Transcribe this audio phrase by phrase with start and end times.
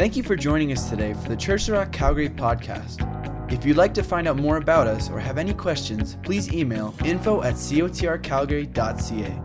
[0.00, 3.52] Thank you for joining us today for the Church of Rock Calgary podcast.
[3.52, 6.94] If you'd like to find out more about us or have any questions, please email
[7.04, 9.42] info at cotrcalgary.ca.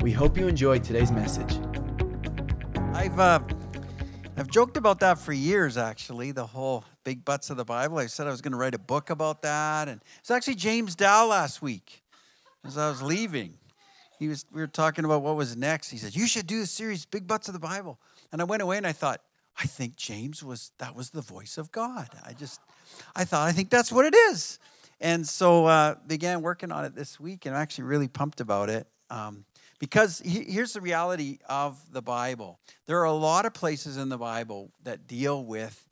[0.00, 1.54] We hope you enjoyed today's message.
[2.94, 3.40] I've uh,
[4.38, 6.32] I've joked about that for years, actually.
[6.32, 7.98] The whole big butts of the Bible.
[7.98, 10.96] I said I was going to write a book about that, and it's actually James
[10.96, 12.02] Dow last week
[12.64, 13.58] as I was leaving.
[14.18, 15.90] He was we were talking about what was next.
[15.90, 18.00] He said you should do a series, Big Butts of the Bible,
[18.32, 19.20] and I went away and I thought
[19.58, 22.08] I think James was that was the voice of God.
[22.24, 22.60] I just
[23.14, 24.58] I thought I think that's what it is,
[25.00, 28.70] and so uh, began working on it this week, and I'm actually really pumped about
[28.70, 28.86] it.
[29.10, 29.44] Um,
[29.80, 34.18] because here's the reality of the Bible there are a lot of places in the
[34.18, 35.86] Bible that deal with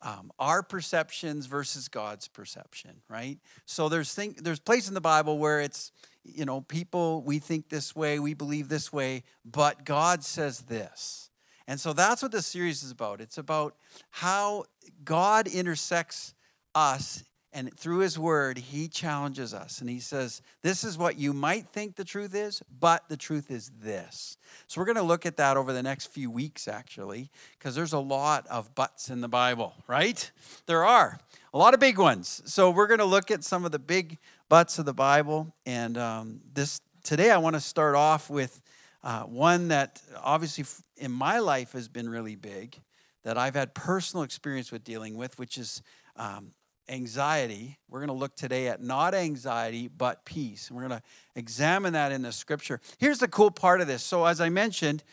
[0.00, 3.38] um, our perceptions versus God's perception, right?
[3.66, 5.92] So there's thing, there's place in the Bible where it's
[6.24, 11.30] you know people we think this way, we believe this way, but God says this,
[11.72, 13.22] and so that's what this series is about.
[13.22, 13.76] It's about
[14.10, 14.64] how
[15.06, 16.34] God intersects
[16.74, 21.32] us and through his word, he challenges us and he says, This is what you
[21.32, 24.36] might think the truth is, but the truth is this.
[24.66, 27.94] So we're going to look at that over the next few weeks, actually, because there's
[27.94, 30.30] a lot of buts in the Bible, right?
[30.66, 31.20] There are
[31.54, 32.42] a lot of big ones.
[32.44, 34.18] So we're going to look at some of the big
[34.50, 35.54] buts of the Bible.
[35.64, 38.60] And um, this today, I want to start off with
[39.02, 40.64] uh, one that obviously
[40.96, 42.76] in my life has been really big,
[43.24, 45.82] that I've had personal experience with dealing with, which is
[46.16, 46.52] um,
[46.88, 47.78] anxiety.
[47.88, 50.68] We're going to look today at not anxiety, but peace.
[50.68, 51.02] And we're going to
[51.36, 52.80] examine that in the scripture.
[52.98, 54.02] Here's the cool part of this.
[54.02, 55.04] So, as I mentioned,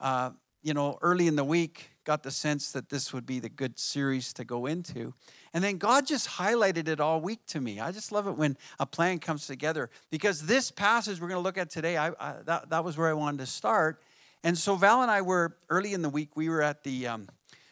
[0.00, 0.30] uh,
[0.66, 3.78] you know, early in the week, got the sense that this would be the good
[3.78, 5.14] series to go into.
[5.54, 7.78] And then God just highlighted it all week to me.
[7.78, 11.44] I just love it when a plan comes together because this passage we're going to
[11.44, 14.02] look at today, I, I, that, that was where I wanted to start.
[14.42, 17.28] And so Val and I were early in the week, we were at the um,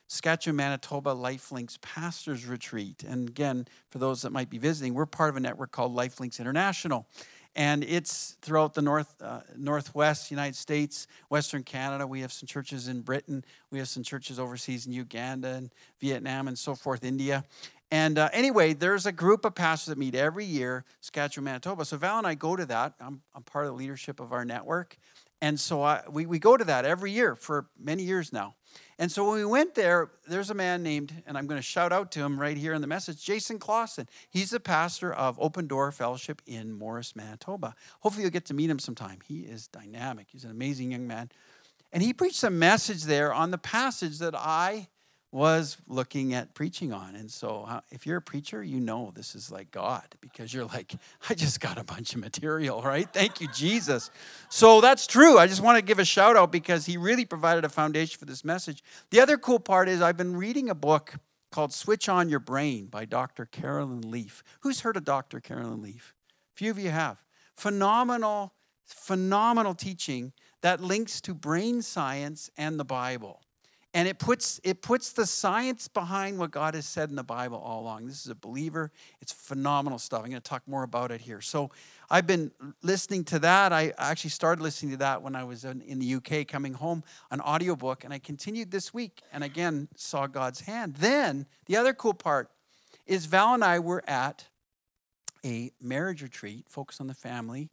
[0.06, 3.02] Saskatchewan, Manitoba Lifelinks Pastors Retreat.
[3.02, 6.38] And again, for those that might be visiting, we're part of a network called Lifelinks
[6.38, 7.08] International.
[7.56, 12.06] And it's throughout the north, uh, northwest United States, Western Canada.
[12.06, 13.44] We have some churches in Britain.
[13.70, 15.70] We have some churches overseas in Uganda and
[16.00, 17.44] Vietnam and so forth, India.
[17.90, 21.84] And uh, anyway, there's a group of pastors that meet every year, Saskatchewan, Manitoba.
[21.84, 22.94] So Val and I go to that.
[23.00, 24.96] I'm, I'm part of the leadership of our network.
[25.44, 28.54] And so I, we, we go to that every year for many years now.
[28.98, 31.92] And so when we went there, there's a man named, and I'm going to shout
[31.92, 34.08] out to him right here in the message, Jason Clausen.
[34.30, 37.74] He's the pastor of Open Door Fellowship in Morris, Manitoba.
[38.00, 39.18] Hopefully you'll get to meet him sometime.
[39.22, 40.28] He is dynamic.
[40.30, 41.28] He's an amazing young man.
[41.92, 44.88] And he preached a message there on the passage that I
[45.34, 47.16] was looking at preaching on.
[47.16, 50.66] And so, uh, if you're a preacher, you know this is like God because you're
[50.66, 50.94] like,
[51.28, 53.08] I just got a bunch of material, right?
[53.12, 54.12] Thank you, Jesus.
[54.48, 55.36] So, that's true.
[55.36, 58.26] I just want to give a shout out because he really provided a foundation for
[58.26, 58.84] this message.
[59.10, 61.14] The other cool part is I've been reading a book
[61.50, 63.44] called Switch on Your Brain by Dr.
[63.44, 64.44] Caroline Leaf.
[64.60, 65.40] Who's heard of Dr.
[65.40, 66.14] Caroline Leaf?
[66.54, 67.20] A few of you have.
[67.56, 68.52] Phenomenal,
[68.84, 73.40] phenomenal teaching that links to brain science and the Bible
[73.94, 77.58] and it puts it puts the science behind what God has said in the Bible
[77.58, 78.06] all along.
[78.06, 78.90] This is a believer.
[79.20, 80.24] It's phenomenal stuff.
[80.24, 81.40] I'm going to talk more about it here.
[81.40, 81.70] So
[82.10, 82.50] I've been
[82.82, 83.72] listening to that.
[83.72, 87.40] I actually started listening to that when I was in, the UK coming home, an
[87.40, 90.96] audiobook, and I continued this week and again saw God's hand.
[90.96, 92.50] Then the other cool part
[93.06, 94.48] is Val and I were at
[95.44, 97.70] a marriage retreat focused on the family,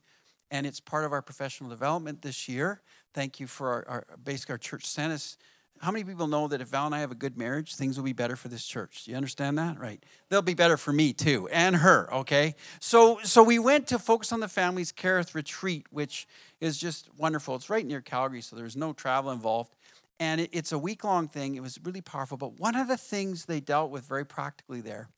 [0.51, 2.81] and it's part of our professional development this year.
[3.13, 5.37] Thank you for our, our basically our church sent us
[5.81, 8.05] how many people know that if Val and I have a good marriage, things will
[8.05, 9.05] be better for this church?
[9.05, 9.79] Do you understand that?
[9.79, 10.03] Right.
[10.29, 12.55] They'll be better for me too, and her, okay?
[12.79, 16.27] So so we went to focus on the family's Kerith retreat, which
[16.59, 17.55] is just wonderful.
[17.55, 19.75] It's right near Calgary, so there's no travel involved.
[20.19, 21.55] And it, it's a week-long thing.
[21.55, 22.37] It was really powerful.
[22.37, 25.09] But one of the things they dealt with very practically there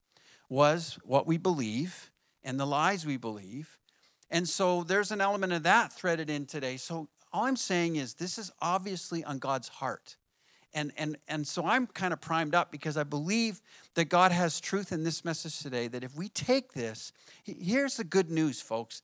[0.47, 2.09] was what we believe
[2.41, 3.77] and the lies we believe.
[4.31, 6.77] And so there's an element of that threaded in today.
[6.77, 10.15] So all I'm saying is this is obviously on God's heart
[10.73, 13.61] and and and so i'm kind of primed up because i believe
[13.95, 17.11] that god has truth in this message today that if we take this
[17.43, 19.01] here's the good news folks.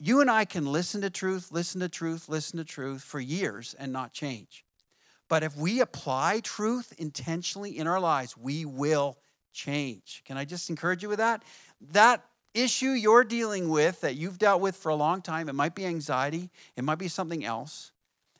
[0.00, 3.74] You and i can listen to truth listen to truth listen to truth for years
[3.78, 4.64] and not change.
[5.28, 9.18] But if we apply truth intentionally in our lives we will
[9.52, 10.22] change.
[10.26, 11.42] Can i just encourage you with that?
[11.92, 12.24] That
[12.54, 15.84] issue you're dealing with that you've dealt with for a long time it might be
[15.84, 17.90] anxiety it might be something else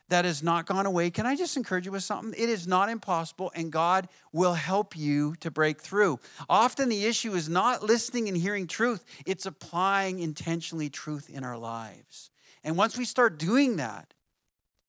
[0.08, 2.34] that has not gone away, can I just encourage you with something?
[2.40, 6.20] It is not impossible, and God will help you to break through.
[6.48, 11.56] Often the issue is not listening and hearing truth, it's applying intentionally truth in our
[11.56, 12.30] lives.
[12.62, 14.14] And once we start doing that,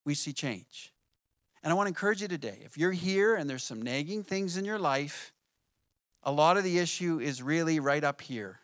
[0.06, 0.94] we see change.
[1.64, 4.58] And I want to encourage you today if you're here and there's some nagging things
[4.58, 5.34] in your life,
[6.24, 8.60] a lot of the issue is really right up here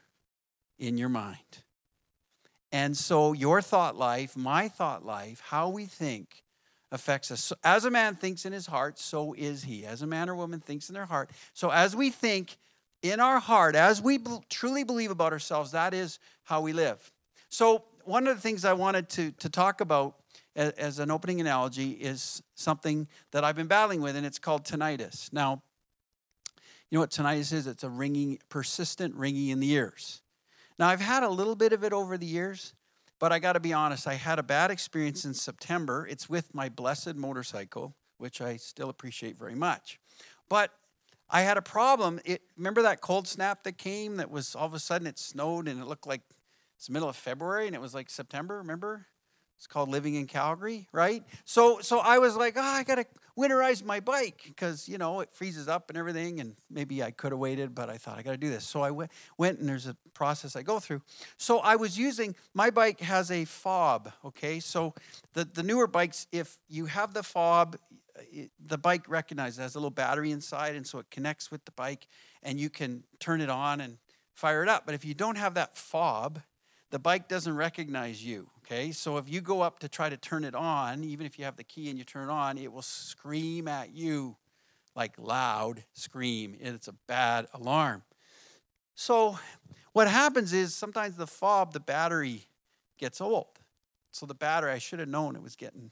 [0.77, 1.37] in your mind.
[2.71, 6.43] And so your thought life, my thought life, how we think
[6.91, 7.41] affects us.
[7.41, 9.85] So as a man thinks in his heart, so is he.
[9.85, 11.31] As a man or woman thinks in their heart.
[11.53, 12.57] So as we think
[13.01, 14.19] in our heart, as we
[14.49, 17.11] truly believe about ourselves, that is how we live.
[17.49, 20.15] So one of the things I wanted to, to talk about
[20.55, 24.63] as, as an opening analogy is something that I've been battling with, and it's called
[24.63, 25.31] tinnitus.
[25.33, 25.61] Now,
[26.89, 27.67] you know what tinnitus is?
[27.67, 30.21] It's a ringing, persistent ringing in the ears.
[30.81, 32.73] Now, I've had a little bit of it over the years,
[33.19, 36.07] but I got to be honest, I had a bad experience in September.
[36.09, 39.99] It's with my blessed motorcycle, which I still appreciate very much.
[40.49, 40.71] But
[41.29, 42.19] I had a problem.
[42.25, 45.67] It, remember that cold snap that came that was all of a sudden it snowed
[45.67, 46.21] and it looked like
[46.77, 49.05] it's middle of February and it was like September, remember?
[49.57, 51.23] It's called living in Calgary, right?
[51.45, 53.05] So so I was like, oh, I got to
[53.37, 56.39] winterize my bike because, you know, it freezes up and everything.
[56.39, 58.65] And maybe I could have waited, but I thought I got to do this.
[58.65, 61.01] So I went, went and there's a process I go through.
[61.37, 64.59] So I was using, my bike has a fob, okay?
[64.59, 64.93] So
[65.33, 67.77] the, the newer bikes, if you have the fob,
[68.31, 70.75] it, the bike recognizes it has a little battery inside.
[70.75, 72.07] And so it connects with the bike
[72.43, 73.97] and you can turn it on and
[74.33, 74.85] fire it up.
[74.85, 76.41] But if you don't have that fob,
[76.91, 78.49] the bike doesn't recognize you.
[78.59, 81.45] Okay, so if you go up to try to turn it on, even if you
[81.45, 84.37] have the key and you turn it on, it will scream at you
[84.95, 86.55] like loud scream.
[86.59, 88.03] It's a bad alarm.
[88.95, 89.39] So
[89.93, 92.45] what happens is sometimes the fob, the battery
[92.97, 93.47] gets old.
[94.11, 95.91] So the battery, I should have known it was getting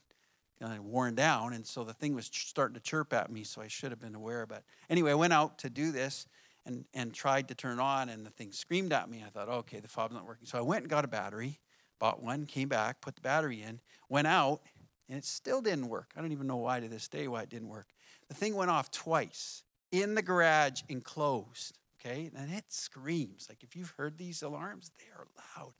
[0.62, 3.44] of worn down, and so the thing was starting to chirp at me.
[3.44, 4.62] So I should have been aware of it.
[4.90, 6.26] Anyway, I went out to do this,
[6.70, 9.22] and, and tried to turn on, and the thing screamed at me.
[9.26, 10.46] I thought, okay, the fob's not working.
[10.46, 11.60] So I went and got a battery,
[11.98, 14.60] bought one, came back, put the battery in, went out,
[15.08, 16.12] and it still didn't work.
[16.16, 17.88] I don't even know why to this day why it didn't work.
[18.28, 22.30] The thing went off twice in the garage enclosed, okay?
[22.34, 23.46] And it screams.
[23.48, 25.26] Like if you've heard these alarms, they are
[25.58, 25.72] loud.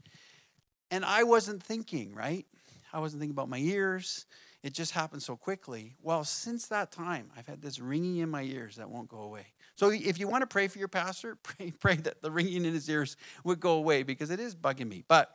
[0.91, 2.45] And I wasn't thinking, right?
[2.93, 4.27] I wasn't thinking about my ears.
[4.63, 5.95] It just happened so quickly.
[6.03, 9.47] Well, since that time, I've had this ringing in my ears that won't go away.
[9.75, 12.75] So if you want to pray for your pastor, pray, pray that the ringing in
[12.75, 15.03] his ears would go away because it is bugging me.
[15.09, 15.35] But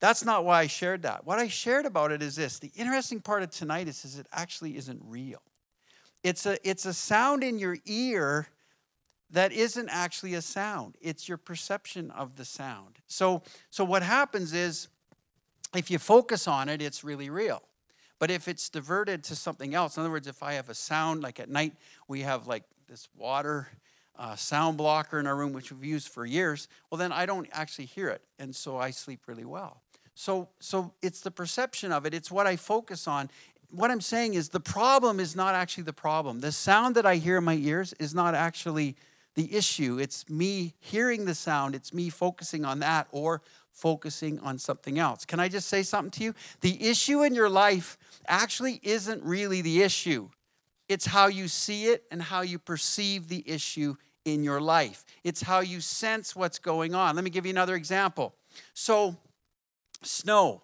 [0.00, 1.24] that's not why I shared that.
[1.24, 4.76] What I shared about it is this the interesting part of tinnitus is it actually
[4.76, 5.42] isn't real.
[6.24, 8.48] It's a, it's a sound in your ear
[9.30, 12.98] that isn't actually a sound, it's your perception of the sound.
[13.06, 14.88] So, so what happens is
[15.76, 17.62] if you focus on it, it's really real.
[18.18, 21.22] But if it's diverted to something else, in other words, if I have a sound,
[21.22, 21.74] like at night,
[22.08, 23.68] we have like this water
[24.18, 27.48] uh, sound blocker in our room, which we've used for years, well, then I don't
[27.52, 28.22] actually hear it.
[28.38, 29.82] And so I sleep really well.
[30.14, 33.30] So, so it's the perception of it, it's what I focus on.
[33.70, 36.40] What I'm saying is the problem is not actually the problem.
[36.40, 38.96] The sound that I hear in my ears is not actually
[39.34, 39.98] the issue.
[40.00, 43.42] It's me hearing the sound, it's me focusing on that or
[43.78, 45.24] focusing on something else.
[45.24, 46.34] Can I just say something to you?
[46.60, 47.96] The issue in your life
[48.26, 50.28] actually isn't really the issue.
[50.88, 53.94] It's how you see it and how you perceive the issue
[54.24, 55.04] in your life.
[55.22, 57.14] It's how you sense what's going on.
[57.14, 58.34] Let me give you another example.
[58.74, 59.16] So,
[60.02, 60.62] snow.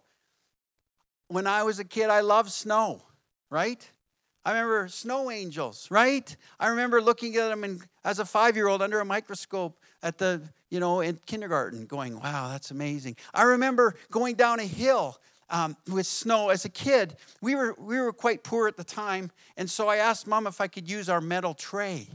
[1.28, 3.02] When I was a kid, I loved snow,
[3.50, 3.90] right?
[4.44, 6.36] I remember snow angels, right?
[6.60, 10.18] I remember looking at them in, as a five year old under a microscope at
[10.18, 13.16] the, you know, in kindergarten, going, wow, that's amazing.
[13.32, 15.18] I remember going down a hill
[15.48, 17.16] um, with snow as a kid.
[17.40, 20.60] We were, we were quite poor at the time, and so I asked mom if
[20.60, 22.06] I could use our metal tray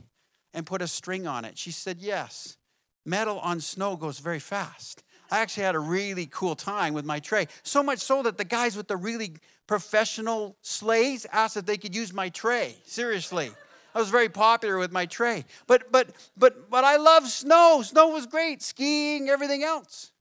[0.53, 1.58] and put a string on it.
[1.58, 2.58] She said yes.
[3.05, 5.03] Metal on snow goes very fast.
[5.31, 7.48] I actually had a really cool time with my tray.
[7.63, 9.34] So much so that the guys with the really
[9.67, 12.75] professional sleighs asked if they could use my tray.
[12.86, 13.51] Seriously.
[13.93, 15.46] I was very popular with my tray.
[15.67, 17.81] But but but but I love snow.
[17.84, 18.62] Snow was great.
[18.62, 20.12] Skiing, everything else.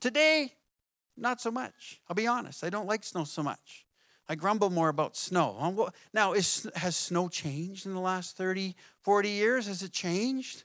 [0.00, 0.52] Today,
[1.16, 2.00] not so much.
[2.08, 2.64] I'll be honest.
[2.64, 3.86] I don't like snow so much.
[4.28, 5.90] I grumble more about snow.
[6.12, 9.66] Now, is, has snow changed in the last 30, 40 years?
[9.66, 10.64] Has it changed?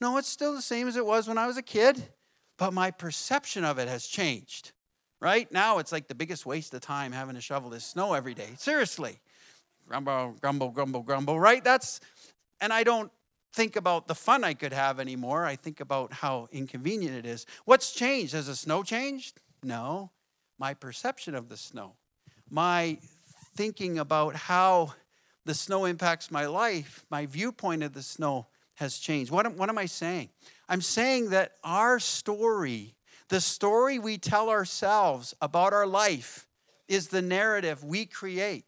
[0.00, 2.02] No, it's still the same as it was when I was a kid,
[2.58, 4.72] but my perception of it has changed.
[5.20, 5.50] Right?
[5.50, 8.50] Now it's like the biggest waste of time having to shovel this snow every day.
[8.58, 9.18] Seriously.
[9.88, 11.62] Grumble, grumble, grumble, grumble, right?
[11.62, 12.00] That's,
[12.60, 13.10] and I don't
[13.52, 15.46] think about the fun I could have anymore.
[15.46, 17.46] I think about how inconvenient it is.
[17.64, 18.32] What's changed?
[18.32, 19.40] Has the snow changed?
[19.62, 20.10] No,
[20.58, 21.94] my perception of the snow,
[22.50, 22.98] my
[23.56, 24.92] thinking about how
[25.44, 29.30] the snow impacts my life, my viewpoint of the snow has changed.
[29.30, 30.28] What am, what am I saying?
[30.68, 32.94] I'm saying that our story,
[33.28, 36.46] the story we tell ourselves about our life,
[36.88, 38.64] is the narrative we create.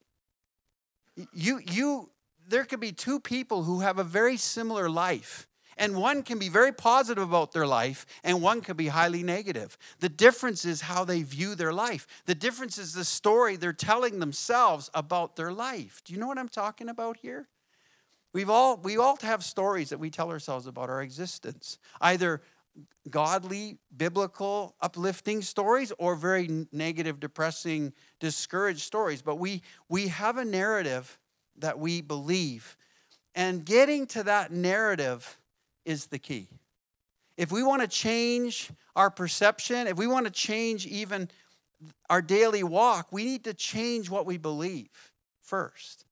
[1.32, 2.10] You, you,
[2.48, 5.46] there could be two people who have a very similar life.
[5.78, 9.78] And one can be very positive about their life, and one can be highly negative.
[10.00, 12.06] The difference is how they view their life.
[12.26, 16.02] The difference is the story they're telling themselves about their life.
[16.04, 17.48] Do you know what I'm talking about here?
[18.32, 22.42] We've all, we all have stories that we tell ourselves about our existence, either
[23.10, 29.22] godly, biblical, uplifting stories or very negative, depressing, discouraged stories.
[29.22, 31.18] But we, we have a narrative
[31.56, 32.76] that we believe.
[33.34, 35.38] And getting to that narrative
[35.84, 36.48] is the key.
[37.36, 41.28] If we want to change our perception, if we want to change even
[42.10, 44.90] our daily walk, we need to change what we believe
[45.40, 46.04] first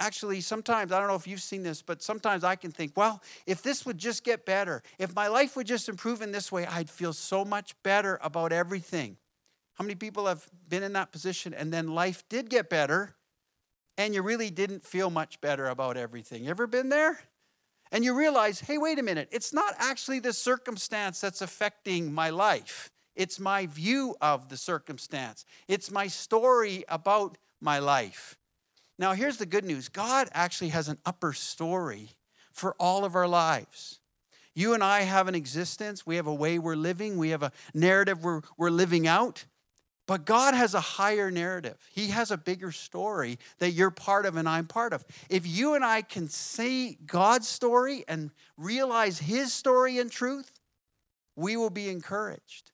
[0.00, 3.22] actually sometimes i don't know if you've seen this but sometimes i can think well
[3.46, 6.66] if this would just get better if my life would just improve in this way
[6.66, 9.16] i'd feel so much better about everything.
[9.74, 13.14] How many people have been in that position and then life did get better
[13.96, 16.44] and you really didn't feel much better about everything?
[16.44, 17.18] You ever been there?
[17.92, 22.30] And you realize hey wait a minute it's not actually the circumstance that's affecting my
[22.30, 22.90] life.
[23.16, 25.44] It's my view of the circumstance.
[25.66, 28.37] It's my story about my life
[28.98, 32.10] now, here's the good news God actually has an upper story
[32.52, 34.00] for all of our lives.
[34.54, 37.52] You and I have an existence, we have a way we're living, we have a
[37.74, 39.44] narrative we're, we're living out.
[40.08, 41.76] But God has a higher narrative.
[41.92, 45.04] He has a bigger story that you're part of and I'm part of.
[45.28, 50.50] If you and I can see God's story and realize His story and truth,
[51.36, 52.72] we will be encouraged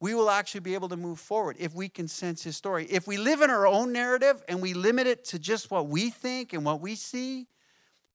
[0.00, 2.86] we will actually be able to move forward if we can sense his story.
[2.90, 6.10] If we live in our own narrative and we limit it to just what we
[6.10, 7.46] think and what we see,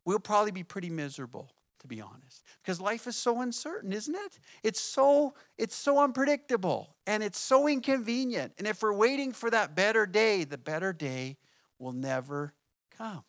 [0.05, 2.43] we'll probably be pretty miserable, to be honest.
[2.61, 4.39] Because life is so uncertain, isn't it?
[4.63, 8.53] It's so it's so unpredictable and it's so inconvenient.
[8.59, 11.37] And if we're waiting for that better day, the better day
[11.79, 12.53] will never
[12.95, 13.23] come.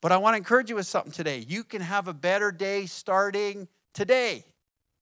[0.00, 1.44] But I want to encourage you with something today.
[1.48, 4.44] You can have a better day starting today.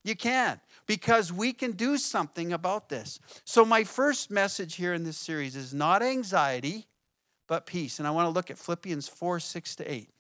[0.05, 3.19] You can because we can do something about this.
[3.45, 6.87] So, my first message here in this series is not anxiety,
[7.49, 7.99] but peace.
[7.99, 10.11] And I want to look at Philippians 4 6 to 8.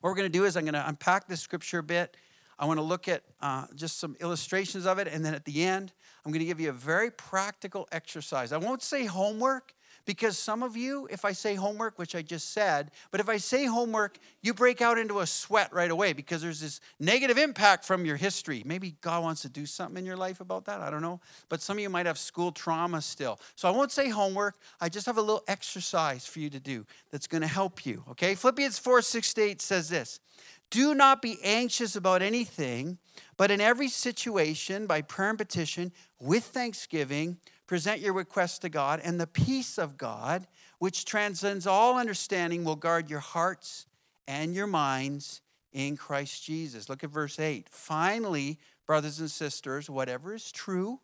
[0.00, 2.16] What we're going to do is I'm going to unpack this scripture a bit.
[2.58, 5.08] I want to look at uh, just some illustrations of it.
[5.08, 5.92] And then at the end,
[6.24, 8.52] I'm going to give you a very practical exercise.
[8.52, 9.74] I won't say homework
[10.06, 13.36] because some of you, if I say homework, which I just said, but if I
[13.36, 17.84] say homework, you break out into a sweat right away because there's this negative impact
[17.84, 18.62] from your history.
[18.64, 20.80] Maybe God wants to do something in your life about that.
[20.80, 21.20] I don't know.
[21.48, 23.40] But some of you might have school trauma still.
[23.56, 24.56] So I won't say homework.
[24.80, 28.04] I just have a little exercise for you to do that's going to help you.
[28.12, 28.36] Okay?
[28.36, 30.20] Philippians 4 6 to 8 says this
[30.70, 32.98] Do not be anxious about anything,
[33.36, 39.00] but in every situation, by prayer and petition, with thanksgiving, present your requests to God,
[39.02, 40.46] and the peace of God,
[40.78, 43.86] which transcends all understanding, will guard your hearts
[44.28, 45.40] and your minds
[45.72, 46.88] in Christ Jesus.
[46.88, 47.68] Look at verse 8.
[47.70, 51.00] Finally, brothers and sisters, whatever is true,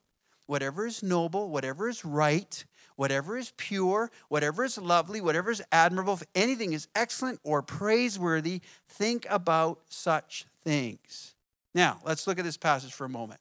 [0.47, 2.64] whatever is noble, whatever is right,
[2.97, 8.61] whatever is pure, whatever is lovely, whatever is admirable, if anything is excellent or praiseworthy,
[8.88, 11.35] think about such things.
[11.75, 13.40] Now, let's look at this passage for a moment.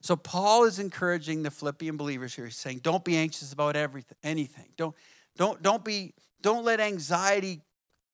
[0.00, 2.44] So Paul is encouraging the Philippian believers here.
[2.44, 4.68] He's saying, don't be anxious about everything, anything.
[4.76, 4.94] Don't,
[5.36, 7.60] don't, don't be, don't let anxiety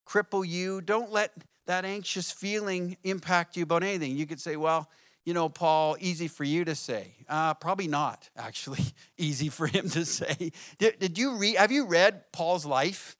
[0.07, 0.81] cripple you.
[0.81, 1.31] Don't let
[1.67, 4.15] that anxious feeling impact you about anything.
[4.15, 4.89] You could say, well,
[5.25, 7.13] you know, Paul, easy for you to say.
[7.27, 8.83] Uh, probably not, actually,
[9.17, 10.51] easy for him to say.
[10.77, 13.15] Did, did you read, have you read Paul's life?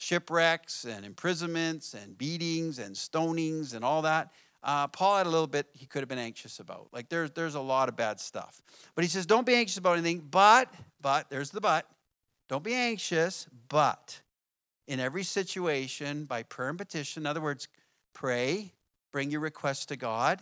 [0.00, 4.30] Shipwrecks and imprisonments and beatings and stonings and all that
[4.62, 6.88] uh, Paul had a little bit he could have been anxious about.
[6.92, 8.60] Like there's there's a lot of bad stuff.
[8.94, 11.86] But he says, don't be anxious about anything, but, but, there's the but.
[12.48, 14.20] Don't be anxious, but
[14.86, 17.68] in every situation, by prayer and petition, in other words,
[18.14, 18.72] pray,
[19.12, 20.40] bring your requests to God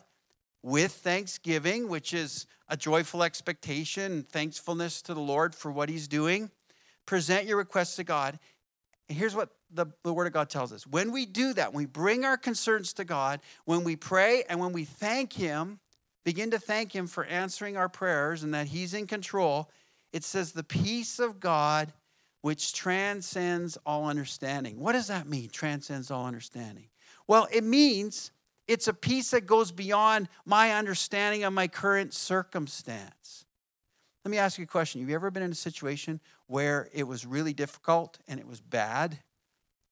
[0.62, 6.50] with thanksgiving, which is a joyful expectation, thankfulness to the Lord for what he's doing.
[7.06, 8.38] Present your requests to God.
[9.08, 10.86] And here's what the, the Word of God tells us.
[10.86, 14.60] When we do that, when we bring our concerns to God, when we pray and
[14.60, 15.80] when we thank Him,
[16.24, 19.70] begin to thank Him for answering our prayers and that He's in control,
[20.12, 21.92] it says, the peace of God
[22.42, 24.78] which transcends all understanding.
[24.78, 26.86] What does that mean, transcends all understanding?
[27.26, 28.30] Well, it means
[28.68, 33.46] it's a peace that goes beyond my understanding of my current circumstance.
[34.24, 35.00] Let me ask you a question.
[35.00, 38.60] Have you ever been in a situation where it was really difficult and it was
[38.60, 39.18] bad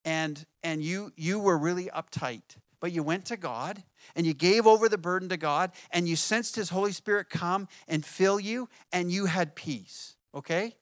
[0.04, 2.42] and and you you were really uptight
[2.80, 3.82] but you went to God
[4.14, 7.68] and you gave over the burden to God and you sensed his holy spirit come
[7.88, 10.74] and fill you and you had peace okay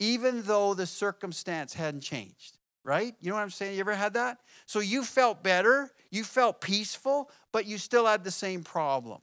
[0.00, 3.14] even though the circumstance hadn't changed, right?
[3.20, 3.74] You know what I'm saying?
[3.74, 4.38] You ever had that?
[4.66, 9.20] So you felt better, you felt peaceful, but you still had the same problem.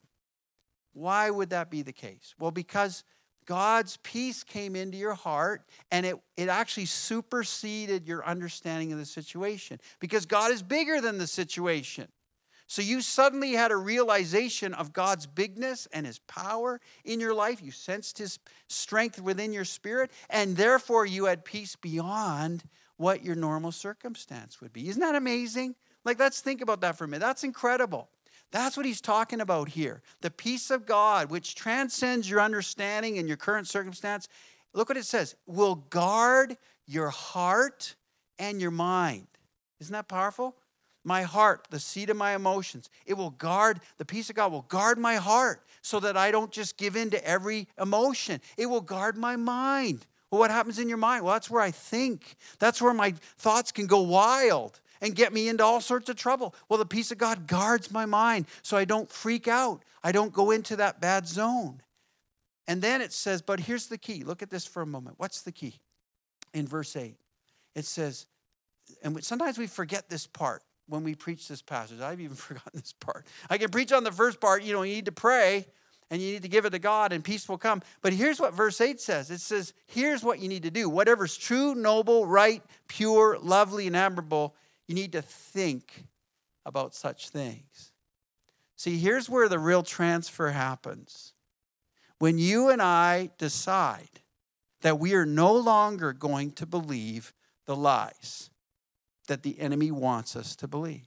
[0.93, 2.35] Why would that be the case?
[2.39, 3.03] Well, because
[3.47, 9.05] God's peace came into your heart and it, it actually superseded your understanding of the
[9.05, 12.07] situation because God is bigger than the situation.
[12.67, 17.61] So you suddenly had a realization of God's bigness and his power in your life.
[17.63, 22.65] You sensed his strength within your spirit, and therefore you had peace beyond
[22.97, 24.89] what your normal circumstance would be.
[24.89, 25.75] Isn't that amazing?
[26.03, 27.25] Like, let's think about that for a minute.
[27.25, 28.09] That's incredible.
[28.51, 30.01] That's what he's talking about here.
[30.21, 34.27] The peace of God, which transcends your understanding and your current circumstance.
[34.73, 37.95] Look what it says will guard your heart
[38.39, 39.27] and your mind.
[39.79, 40.55] Isn't that powerful?
[41.07, 42.89] my heart, the seat of my emotions.
[43.05, 46.51] It will guard, the peace of God will guard my heart so that I don't
[46.51, 48.41] just give in to every emotion.
[48.57, 50.05] It will guard my mind.
[50.29, 51.23] Well, what happens in your mind?
[51.23, 52.35] Well, that's where I think.
[52.59, 56.55] That's where my thoughts can go wild and get me into all sorts of trouble.
[56.69, 59.83] Well, the peace of God guards my mind so I don't freak out.
[60.03, 61.81] I don't go into that bad zone.
[62.67, 64.23] And then it says, but here's the key.
[64.23, 65.15] Look at this for a moment.
[65.17, 65.79] What's the key?
[66.53, 67.15] In verse 8,
[67.75, 68.25] it says,
[69.03, 71.99] and sometimes we forget this part when we preach this passage.
[72.01, 73.25] I've even forgotten this part.
[73.49, 75.65] I can preach on the first part, you know, you need to pray
[76.09, 77.81] and you need to give it to God and peace will come.
[78.01, 80.89] But here's what verse 8 says it says, here's what you need to do.
[80.89, 84.55] Whatever's true, noble, right, pure, lovely, and admirable,
[84.87, 86.05] you need to think
[86.65, 87.91] about such things.
[88.75, 91.33] See, here's where the real transfer happens.
[92.19, 94.21] When you and I decide
[94.81, 97.33] that we are no longer going to believe
[97.65, 98.49] the lies
[99.27, 101.05] that the enemy wants us to believe.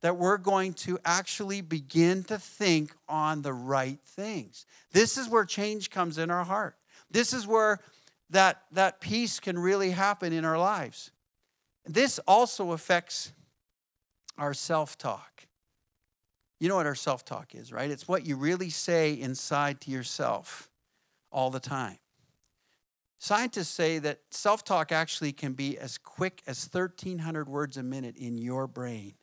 [0.00, 4.64] That we're going to actually begin to think on the right things.
[4.92, 6.76] This is where change comes in our heart.
[7.10, 7.80] This is where
[8.30, 11.10] that, that peace can really happen in our lives.
[11.88, 13.32] This also affects
[14.36, 15.46] our self talk.
[16.60, 17.90] You know what our self talk is, right?
[17.90, 20.70] It's what you really say inside to yourself
[21.32, 21.98] all the time.
[23.18, 28.16] Scientists say that self talk actually can be as quick as 1,300 words a minute
[28.16, 29.14] in your brain.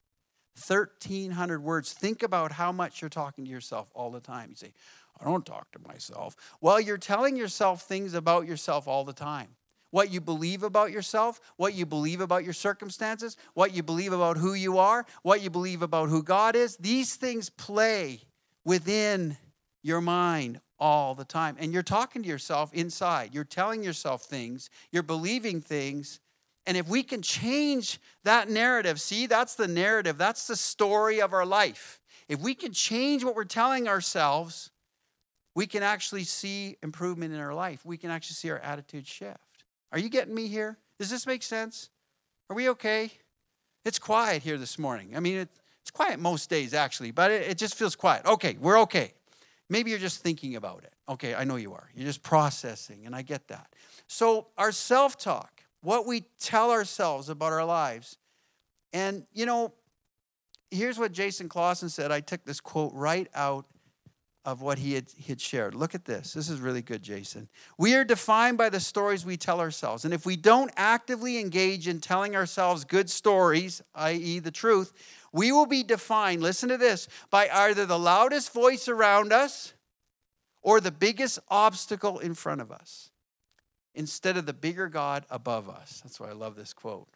[0.67, 1.93] 1,300 words.
[1.93, 4.49] Think about how much you're talking to yourself all the time.
[4.49, 4.73] You say,
[5.19, 6.35] I don't talk to myself.
[6.61, 9.49] Well, you're telling yourself things about yourself all the time.
[9.95, 14.35] What you believe about yourself, what you believe about your circumstances, what you believe about
[14.35, 18.19] who you are, what you believe about who God is, these things play
[18.65, 19.37] within
[19.83, 21.55] your mind all the time.
[21.57, 23.33] And you're talking to yourself inside.
[23.33, 26.19] You're telling yourself things, you're believing things.
[26.67, 31.31] And if we can change that narrative, see, that's the narrative, that's the story of
[31.31, 32.01] our life.
[32.27, 34.71] If we can change what we're telling ourselves,
[35.55, 37.85] we can actually see improvement in our life.
[37.85, 39.39] We can actually see our attitude shift.
[39.91, 40.77] Are you getting me here?
[40.99, 41.89] Does this make sense?
[42.49, 43.11] Are we okay?
[43.83, 45.15] It's quiet here this morning.
[45.15, 45.49] I mean, it,
[45.81, 48.25] it's quiet most days, actually, but it, it just feels quiet.
[48.25, 49.13] Okay, we're okay.
[49.69, 50.93] Maybe you're just thinking about it.
[51.07, 51.89] Okay, I know you are.
[51.95, 53.67] You're just processing, and I get that.
[54.07, 58.17] So, our self talk, what we tell ourselves about our lives,
[58.93, 59.73] and you know,
[60.71, 62.11] here's what Jason Clausen said.
[62.11, 63.65] I took this quote right out
[64.45, 65.75] of what he had, he had shared.
[65.75, 66.33] Look at this.
[66.33, 67.49] This is really good, Jason.
[67.77, 70.05] We are defined by the stories we tell ourselves.
[70.05, 74.93] And if we don't actively engage in telling ourselves good stories, i.e., the truth,
[75.33, 79.73] we will be defined, listen to this, by either the loudest voice around us
[80.61, 83.09] or the biggest obstacle in front of us
[83.95, 86.01] instead of the bigger God above us.
[86.03, 87.07] That's why I love this quote.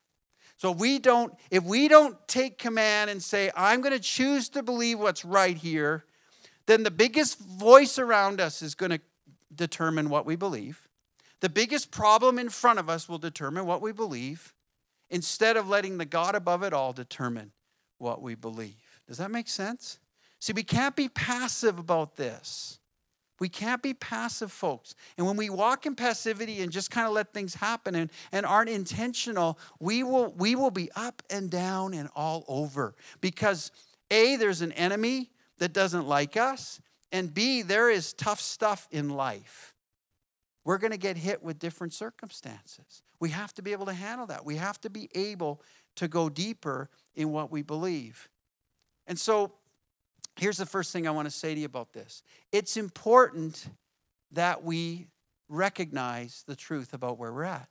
[0.58, 4.64] So we don't if we don't take command and say I'm going to choose to
[4.64, 6.04] believe what's right here,
[6.70, 9.00] then the biggest voice around us is going to
[9.56, 10.88] determine what we believe.
[11.42, 14.54] The biggest problem in front of us will determine what we believe
[15.10, 17.52] instead of letting the God above it all determine
[17.98, 19.02] what we believe.
[19.08, 20.00] Does that make sense?
[20.40, 22.78] See, we can't be passive about this.
[23.40, 24.94] We can't be passive, folks.
[25.18, 28.46] And when we walk in passivity and just kind of let things happen and, and
[28.46, 32.96] aren't intentional, we will, we will be up and down and all over.
[33.22, 33.72] Because
[34.12, 39.10] A, there's an enemy that doesn't like us, and B, there is tough stuff in
[39.10, 39.74] life.
[40.66, 43.02] We're going to get hit with different circumstances.
[43.20, 44.46] We have to be able to handle that.
[44.46, 45.62] We have to be able
[45.96, 48.30] to go deeper in what we believe.
[49.08, 49.54] And so
[50.38, 53.68] here's the first thing I want to say to you about this it's important
[54.32, 55.08] that we
[55.50, 57.68] recognize the truth about where we're at.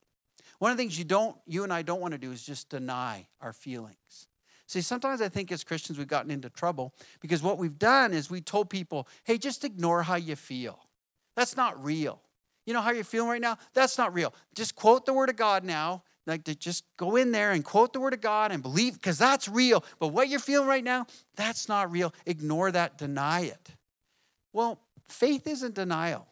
[0.59, 2.69] One of the things you don't, you and I don't want to do is just
[2.69, 4.27] deny our feelings.
[4.69, 8.29] See, sometimes I think as Christians we've gotten into trouble because what we've done is
[8.29, 10.77] we told people, hey, just ignore how you feel.
[11.35, 12.21] That's not real.
[12.67, 13.57] You know how you're feeling right now?
[13.73, 14.31] That's not real.
[14.53, 16.03] Just quote the word of God now.
[16.27, 19.17] Like to just go in there and quote the word of God and believe, because
[19.17, 19.83] that's real.
[19.97, 22.13] But what you're feeling right now, that's not real.
[22.27, 23.71] Ignore that, deny it.
[24.53, 26.27] Well, faith isn't denial.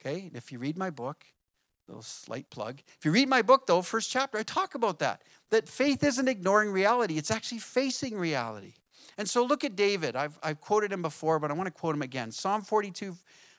[0.00, 0.26] Okay?
[0.28, 1.24] And if you read my book,
[1.90, 2.80] little slight plug.
[2.98, 5.22] If you read my book, though, first chapter, I talk about that.
[5.50, 8.74] That faith isn't ignoring reality, it's actually facing reality.
[9.18, 10.16] And so look at David.
[10.16, 12.30] I've, I've quoted him before, but I want to quote him again.
[12.30, 13.16] Psalm 42,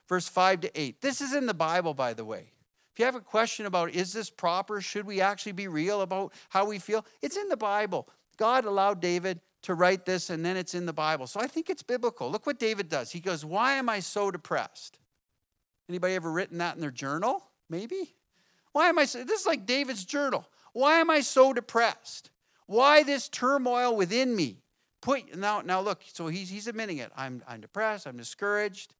[0.08, 1.00] verse 5 to 8.
[1.00, 2.50] This is in the Bible, by the way.
[2.92, 6.32] If you have a question about is this proper, should we actually be real about
[6.48, 8.08] how we feel, it's in the Bible.
[8.36, 11.26] God allowed David to write this, and then it's in the Bible.
[11.26, 12.30] So I think it's biblical.
[12.30, 13.10] Look what David does.
[13.10, 14.98] He goes, Why am I so depressed?
[15.88, 17.44] Anybody ever written that in their journal?
[17.70, 18.14] Maybe.
[18.72, 20.46] Why am I so, this is like David's journal.
[20.72, 22.30] Why am I so depressed?
[22.66, 24.62] Why this turmoil within me?
[25.00, 27.10] Put now, now look, so he's he's admitting it.
[27.16, 28.94] I'm I'm depressed, I'm discouraged.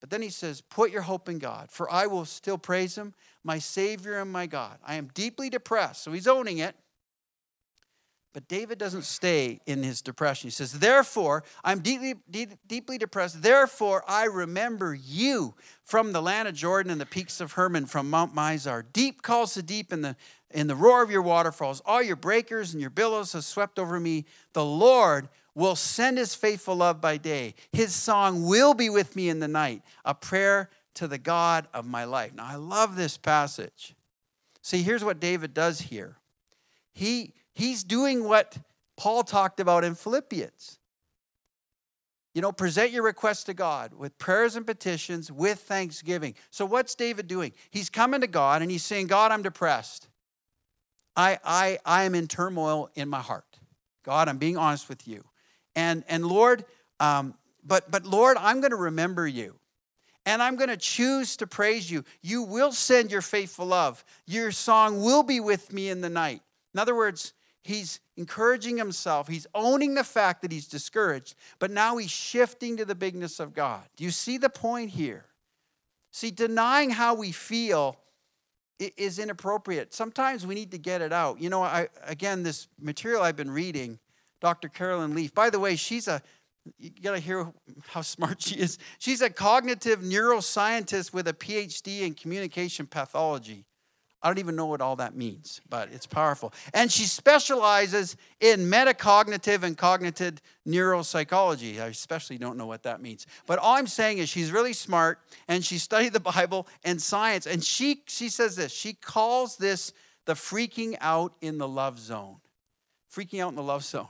[0.00, 3.14] But then he says, Put your hope in God, for I will still praise him,
[3.44, 4.78] my Savior and my God.
[4.84, 6.02] I am deeply depressed.
[6.02, 6.74] So he's owning it.
[8.32, 10.46] But David doesn't stay in his depression.
[10.46, 13.42] He says, Therefore, I'm deeply, deep, deeply depressed.
[13.42, 18.08] Therefore, I remember you from the land of Jordan and the peaks of Hermon, from
[18.08, 18.84] Mount Mizar.
[18.92, 20.14] Deep calls to deep in the,
[20.52, 21.82] in the roar of your waterfalls.
[21.84, 24.26] All your breakers and your billows have swept over me.
[24.52, 27.54] The Lord will send his faithful love by day.
[27.72, 31.84] His song will be with me in the night, a prayer to the God of
[31.84, 32.32] my life.
[32.34, 33.96] Now, I love this passage.
[34.62, 36.16] See, here's what David does here.
[36.92, 38.56] He He's doing what
[38.96, 40.78] Paul talked about in Philippians.
[42.32, 46.36] You know, present your requests to God with prayers and petitions with thanksgiving.
[46.48, 47.52] So, what's David doing?
[47.70, 50.08] He's coming to God and he's saying, God, I'm depressed.
[51.14, 53.58] I, I, I am in turmoil in my heart.
[54.06, 55.22] God, I'm being honest with you.
[55.76, 56.64] And, and Lord,
[56.98, 59.54] um, but, but Lord, I'm going to remember you.
[60.24, 62.04] And I'm going to choose to praise you.
[62.22, 64.02] You will send your faithful love.
[64.24, 66.40] Your song will be with me in the night.
[66.72, 69.28] In other words, He's encouraging himself.
[69.28, 73.52] He's owning the fact that he's discouraged, but now he's shifting to the bigness of
[73.52, 73.82] God.
[73.96, 75.26] Do you see the point here?
[76.12, 77.96] See, denying how we feel
[78.78, 79.92] is inappropriate.
[79.92, 81.40] Sometimes we need to get it out.
[81.40, 83.98] You know, I again, this material I've been reading,
[84.40, 84.68] Dr.
[84.68, 85.34] Caroline Leaf.
[85.34, 86.22] By the way, she's a
[86.78, 87.52] you got to hear
[87.88, 88.78] how smart she is.
[88.98, 93.64] She's a cognitive neuroscientist with a PhD in communication pathology.
[94.22, 96.52] I don't even know what all that means, but it's powerful.
[96.74, 101.80] And she specializes in metacognitive and cognitive neuropsychology.
[101.80, 103.26] I especially don't know what that means.
[103.46, 107.46] But all I'm saying is she's really smart and she studied the Bible and science.
[107.46, 109.94] And she, she says this she calls this
[110.26, 112.36] the freaking out in the love zone.
[113.10, 114.08] Freaking out in the love zone.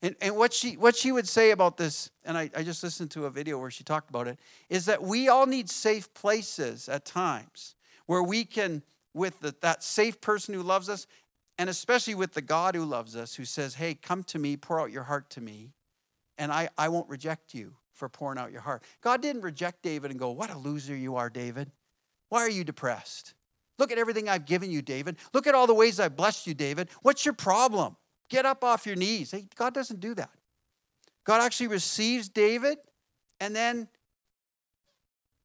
[0.00, 3.12] And, and what, she, what she would say about this, and I, I just listened
[3.12, 4.38] to a video where she talked about it,
[4.68, 8.82] is that we all need safe places at times where we can
[9.14, 11.06] with the, that safe person who loves us,
[11.58, 14.80] and especially with the God who loves us, who says, Hey, come to me, pour
[14.80, 15.72] out your heart to me,
[16.38, 18.82] and I, I won't reject you for pouring out your heart.
[19.02, 21.70] God didn't reject David and go, What a loser you are, David.
[22.28, 23.34] Why are you depressed?
[23.78, 25.16] Look at everything I've given you, David.
[25.34, 26.88] Look at all the ways I've blessed you, David.
[27.02, 27.96] What's your problem?
[28.28, 29.30] Get up off your knees.
[29.30, 30.30] Hey, God doesn't do that.
[31.24, 32.78] God actually receives David
[33.40, 33.88] and then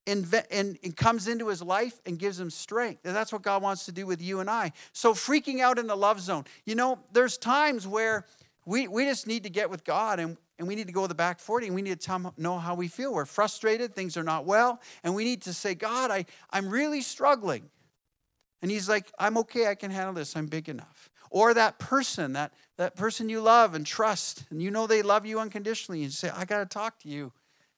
[0.08, 3.06] and, and, comes into his life and gives him strength.
[3.06, 4.72] And that's what God wants to do with you and I.
[4.94, 6.46] So, freaking out in the love zone.
[6.66, 8.26] You know, there's times where
[8.66, 11.08] we, we just need to get with God and, and we need to go to
[11.08, 13.14] the back 40 and we need to tell, him know how we feel.
[13.14, 17.02] We're frustrated, things are not well, and we need to say, God, I, I'm really
[17.02, 17.70] struggling.
[18.62, 21.10] And he's like, I'm okay, I can handle this, I'm big enough.
[21.30, 25.26] Or that person, that, that person you love and trust, and you know they love
[25.26, 27.32] you unconditionally, and you say, I got to talk to you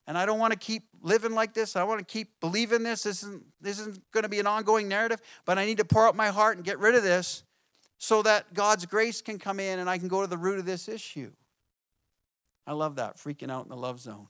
[0.10, 1.76] and I don't want to keep living like this.
[1.76, 3.04] I want to keep believing this.
[3.04, 6.08] This isn't, this isn't going to be an ongoing narrative, but I need to pour
[6.08, 7.44] out my heart and get rid of this
[8.00, 10.66] so that God's grace can come in and I can go to the root of
[10.66, 11.32] this issue.
[12.66, 14.28] I love that, freaking out in the love zone.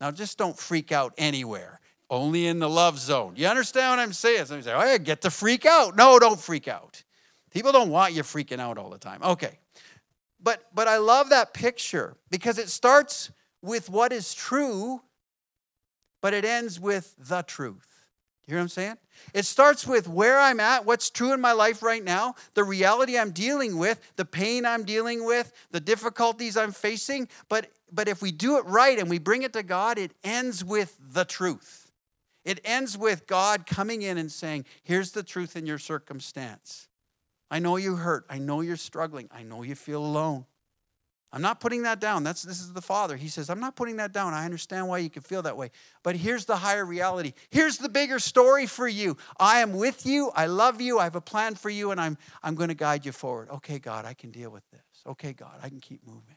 [0.00, 3.34] Now, just don't freak out anywhere, only in the love zone.
[3.36, 4.46] You understand what I'm saying?
[4.46, 5.94] Somebody say, oh, I get to freak out.
[5.94, 7.02] No, don't freak out.
[7.50, 9.22] People don't want you freaking out all the time.
[9.22, 9.58] Okay.
[10.42, 13.30] But, but I love that picture because it starts
[13.62, 15.00] with what is true,
[16.20, 17.86] but it ends with the truth.
[18.46, 18.96] You hear what I'm saying?
[19.34, 23.16] It starts with where I'm at, what's true in my life right now, the reality
[23.16, 27.28] I'm dealing with, the pain I'm dealing with, the difficulties I'm facing.
[27.48, 30.64] But, but if we do it right and we bring it to God, it ends
[30.64, 31.92] with the truth.
[32.44, 36.88] It ends with God coming in and saying, Here's the truth in your circumstance.
[37.48, 38.24] I know you hurt.
[38.28, 39.28] I know you're struggling.
[39.30, 40.46] I know you feel alone.
[41.32, 42.24] I'm not putting that down.
[42.24, 43.16] That's this is the Father.
[43.16, 44.34] He says, I'm not putting that down.
[44.34, 45.70] I understand why you can feel that way.
[46.02, 47.32] But here's the higher reality.
[47.50, 49.16] Here's the bigger story for you.
[49.38, 50.30] I am with you.
[50.34, 50.98] I love you.
[50.98, 53.48] I have a plan for you, and I'm I'm going to guide you forward.
[53.50, 54.80] Okay, God, I can deal with this.
[55.06, 56.36] Okay, God, I can keep moving.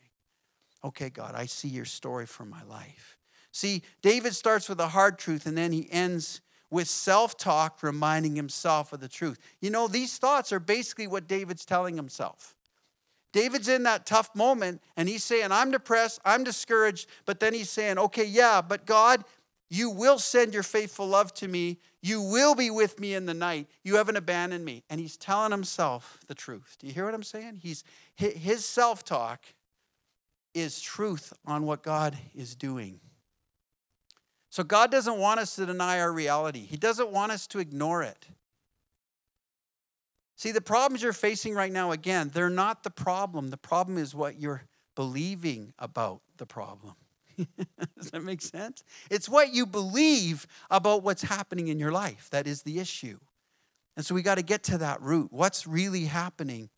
[0.83, 3.17] Okay, God, I see your story for my life.
[3.51, 8.35] See, David starts with a hard truth and then he ends with self talk, reminding
[8.35, 9.39] himself of the truth.
[9.61, 12.54] You know, these thoughts are basically what David's telling himself.
[13.35, 17.69] David's in that tough moment and he's saying, I'm depressed, I'm discouraged, but then he's
[17.69, 19.25] saying, okay, yeah, but God,
[19.69, 21.77] you will send your faithful love to me.
[22.01, 23.67] You will be with me in the night.
[23.83, 24.83] You haven't abandoned me.
[24.89, 26.77] And he's telling himself the truth.
[26.79, 27.59] Do you hear what I'm saying?
[27.61, 27.83] He's
[28.15, 29.43] his self-talk
[30.53, 33.01] is truth on what God is doing.
[34.49, 36.65] So God doesn't want us to deny our reality.
[36.65, 38.27] He doesn't want us to ignore it.
[40.35, 43.49] See, the problems you're facing right now, again, they're not the problem.
[43.49, 44.63] The problem is what you're
[44.95, 46.95] believing about the problem.
[47.97, 48.83] Does that make sense?
[49.09, 53.19] It's what you believe about what's happening in your life that is the issue.
[53.95, 55.31] And so we got to get to that root.
[55.31, 56.69] What's really happening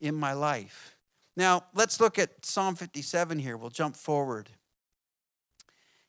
[0.00, 0.96] in my life?
[1.36, 3.56] Now, let's look at Psalm 57 here.
[3.56, 4.50] We'll jump forward.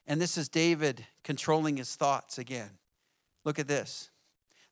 [0.05, 2.71] And this is David controlling his thoughts again.
[3.43, 4.09] Look at this.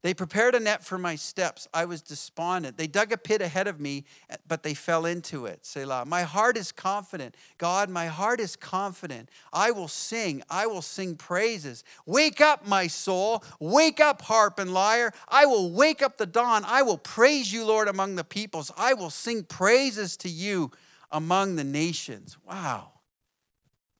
[0.06, 1.68] They prepared a net for my steps.
[1.74, 2.78] I was despondent.
[2.78, 4.06] They dug a pit ahead of me,
[4.48, 5.65] but they fell into it.
[5.65, 6.06] Selah.
[6.06, 7.34] My heart is confident.
[7.58, 9.30] God, my heart is confident.
[9.52, 10.44] I will sing.
[10.48, 11.84] I will sing praises.
[12.06, 13.44] Wake up, my soul.
[13.60, 15.12] Wake up, harp and lyre.
[15.28, 16.62] I will wake up the dawn.
[16.68, 18.72] I will praise you, Lord, among the peoples.
[18.78, 20.70] I will sing praises to you
[21.12, 22.38] among the nations.
[22.48, 22.91] Wow.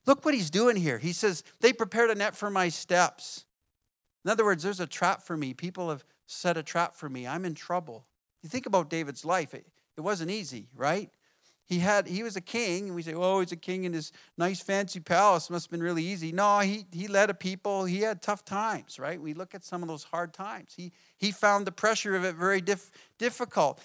[0.06, 1.00] Look what he's doing here.
[1.00, 3.46] He says, They prepared a net for my steps.
[4.26, 5.54] In other words, there's a trap for me.
[5.54, 7.28] People have set a trap for me.
[7.28, 8.06] I'm in trouble.
[8.42, 11.10] You think about David's life, it, it wasn't easy, right?
[11.68, 14.12] He had he was a king, and we say, oh, he's a king in his
[14.38, 15.50] nice fancy palace.
[15.50, 16.32] Must have been really easy.
[16.32, 17.86] No, he he led a people.
[17.86, 19.20] He had tough times, right?
[19.20, 20.74] We look at some of those hard times.
[20.78, 23.82] He he found the pressure of it very diff, difficult.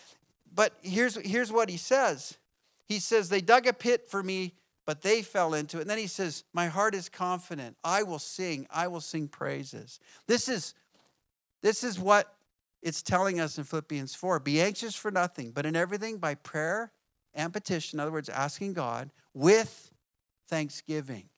[0.54, 2.36] But here's here's what he says.
[2.84, 4.54] He says, They dug a pit for me
[4.86, 5.82] but they fell into it.
[5.82, 7.76] And then he says, My heart is confident.
[7.84, 8.66] I will sing.
[8.70, 10.00] I will sing praises.
[10.26, 10.74] This is,
[11.62, 12.34] this is what
[12.82, 14.40] it's telling us in Philippians 4.
[14.40, 16.92] Be anxious for nothing, but in everything by prayer
[17.34, 19.92] and petition, in other words, asking God, with
[20.48, 21.28] thanksgiving.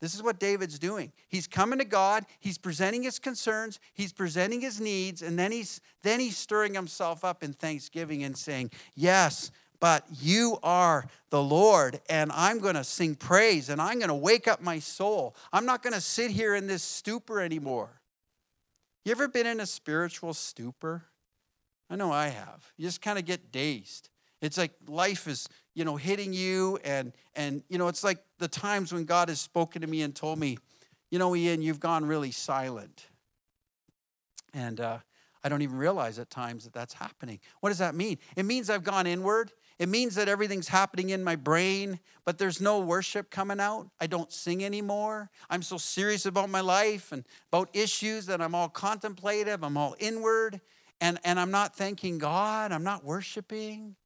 [0.00, 1.10] This is what David's doing.
[1.28, 5.80] He's coming to God, he's presenting his concerns, he's presenting his needs, and then he's
[6.02, 12.00] then he's stirring himself up in thanksgiving and saying, "Yes, but you are the Lord,
[12.08, 15.34] and I'm going to sing praise, and I'm going to wake up my soul.
[15.52, 18.00] I'm not going to sit here in this stupor anymore.
[19.04, 21.04] You ever been in a spiritual stupor?
[21.88, 22.72] I know I have.
[22.76, 24.08] You just kind of get dazed.
[24.42, 28.48] It's like life is, you know, hitting you, and and you know, it's like the
[28.48, 30.58] times when God has spoken to me and told me,
[31.10, 33.06] you know, Ian, you've gone really silent.
[34.52, 34.98] And uh,
[35.44, 37.38] I don't even realize at times that that's happening.
[37.60, 38.18] What does that mean?
[38.36, 42.60] It means I've gone inward it means that everything's happening in my brain, but there's
[42.60, 43.90] no worship coming out.
[44.00, 45.30] I don't sing anymore.
[45.50, 49.94] I'm so serious about my life and about issues that I'm all contemplative, I'm all
[49.98, 50.60] inward,
[51.00, 53.96] and, and I'm not thanking God, I'm not worshiping.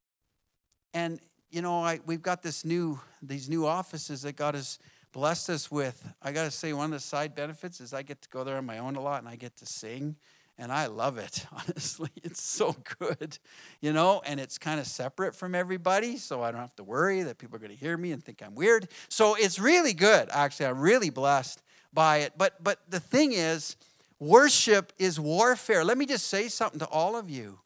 [0.93, 4.79] And you know, I, we've got this new these new offices that God has
[5.11, 6.01] blessed us with.
[6.21, 8.57] I got to say, one of the side benefits is I get to go there
[8.57, 10.15] on my own a lot, and I get to sing
[10.61, 12.11] and I love it, honestly.
[12.23, 13.37] It's so good,
[13.81, 17.23] you know, and it's kind of separate from everybody, so I don't have to worry
[17.23, 18.87] that people are going to hear me and think I'm weird.
[19.09, 20.29] So it's really good.
[20.31, 22.33] Actually, I'm really blessed by it.
[22.37, 23.75] But but the thing is,
[24.19, 25.83] worship is warfare.
[25.83, 27.59] Let me just say something to all of you.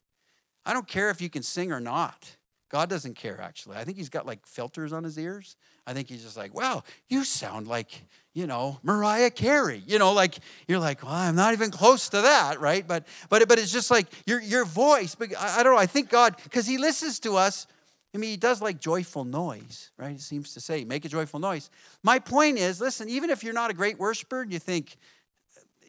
[0.64, 2.36] I don't care if you can sing or not.
[2.70, 3.76] God doesn't care, actually.
[3.76, 5.56] I think he's got like filters on his ears.
[5.86, 8.04] I think he's just like, wow, you sound like,
[8.36, 9.82] you know, Mariah Carey.
[9.86, 12.86] You know, like you're like, well, I'm not even close to that, right?
[12.86, 15.14] But but but it's just like your your voice.
[15.14, 15.80] But I, I don't know.
[15.80, 17.66] I think God, because he listens to us.
[18.14, 20.14] I mean, he does like joyful noise, right?
[20.14, 21.70] It seems to say, make a joyful noise.
[22.02, 24.96] My point is, listen, even if you're not a great worshiper and you think,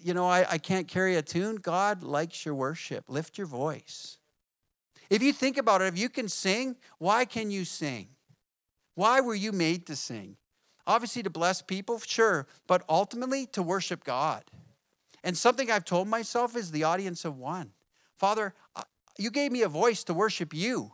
[0.01, 3.05] you know, I, I can't carry a tune, God likes your worship.
[3.07, 4.17] Lift your voice.
[5.09, 8.07] If you think about it, if you can sing, why can you sing?
[8.95, 10.35] Why were you made to sing?
[10.87, 14.43] Obviously, to bless people, sure, but ultimately to worship God.
[15.23, 17.71] And something I've told myself is the audience of one.
[18.15, 18.83] Father, uh,
[19.19, 20.91] you gave me a voice to worship you.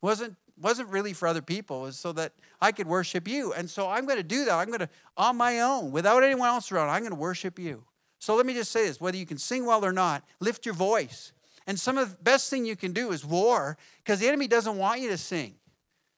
[0.00, 3.52] Wasn't wasn't really for other people, it was so that I could worship you.
[3.52, 4.54] And so I'm going to do that.
[4.54, 7.84] I'm going to, on my own, without anyone else around, I'm going to worship you.
[8.18, 10.74] So let me just say this whether you can sing well or not, lift your
[10.74, 11.32] voice.
[11.66, 14.78] And some of the best thing you can do is war, because the enemy doesn't
[14.78, 15.56] want you to sing.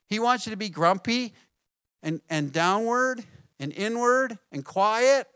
[0.06, 1.34] He wants you to be grumpy
[2.02, 3.24] and, and downward
[3.60, 5.26] and inward and quiet.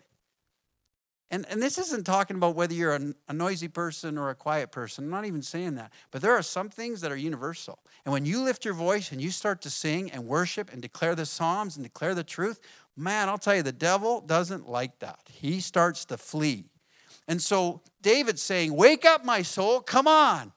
[1.30, 4.70] And, and this isn't talking about whether you're a, a noisy person or a quiet
[4.70, 5.04] person.
[5.04, 5.90] I'm not even saying that.
[6.10, 7.78] But there are some things that are universal.
[8.04, 11.14] And when you lift your voice and you start to sing and worship and declare
[11.14, 12.60] the Psalms and declare the truth,
[12.96, 15.20] man, I'll tell you, the devil doesn't like that.
[15.30, 16.66] He starts to flee.
[17.26, 19.80] And so David's saying, Wake up, my soul.
[19.80, 20.52] Come on.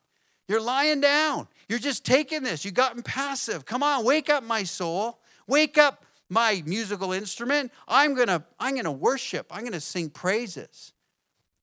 [0.47, 1.47] You're lying down.
[1.69, 2.65] You're just taking this.
[2.65, 3.65] You've gotten passive.
[3.65, 5.19] Come on, wake up, my soul.
[5.47, 7.71] Wake up, my musical instrument.
[7.87, 9.47] I'm gonna, I'm gonna worship.
[9.51, 10.93] I'm gonna sing praises.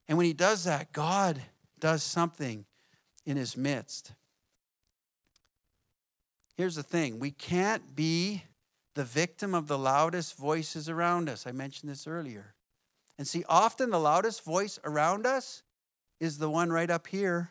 [0.09, 1.41] And when he does that, God
[1.79, 2.65] does something
[3.25, 4.13] in his midst.
[6.57, 8.45] Here's the thing we can't be
[8.95, 11.47] the victim of the loudest voices around us.
[11.47, 12.55] I mentioned this earlier.
[13.19, 15.63] And see, often the loudest voice around us
[16.21, 17.51] is the one right up here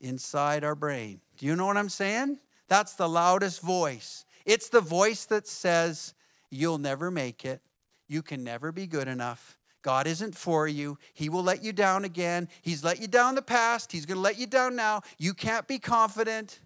[0.00, 1.20] inside our brain.
[1.38, 2.38] Do you know what I'm saying?
[2.68, 4.24] That's the loudest voice.
[4.44, 6.14] It's the voice that says,
[6.50, 7.62] You'll never make it.
[8.08, 9.58] You can never be good enough.
[9.82, 10.98] God isn't for you.
[11.12, 12.48] He will let you down again.
[12.62, 13.90] He's let you down in the past.
[13.90, 15.02] He's going to let you down now.
[15.18, 16.60] You can't be confident.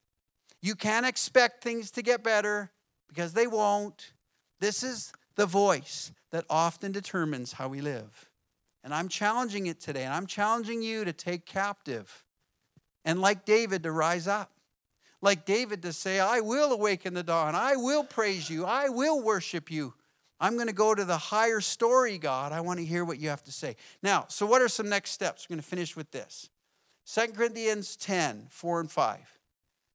[0.60, 2.70] You can't expect things to get better
[3.08, 4.12] because they won't.
[4.60, 8.30] This is the voice that often determines how we live.
[8.84, 12.24] And I'm challenging it today, and I'm challenging you to take captive
[13.04, 14.50] and, like David, to rise up.
[15.26, 17.56] Like David, to say, I will awaken the dawn.
[17.56, 18.64] I will praise you.
[18.64, 19.92] I will worship you.
[20.38, 22.52] I'm going to go to the higher story, God.
[22.52, 23.74] I want to hear what you have to say.
[24.04, 25.44] Now, so what are some next steps?
[25.44, 26.48] We're going to finish with this
[27.12, 29.18] 2 Corinthians 10 4 and 5.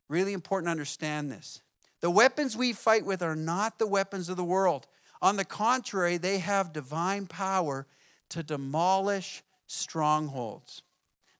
[0.09, 1.61] Really important to understand this.
[2.01, 4.85] The weapons we fight with are not the weapons of the world.
[5.21, 7.87] On the contrary, they have divine power
[8.31, 10.83] to demolish strongholds.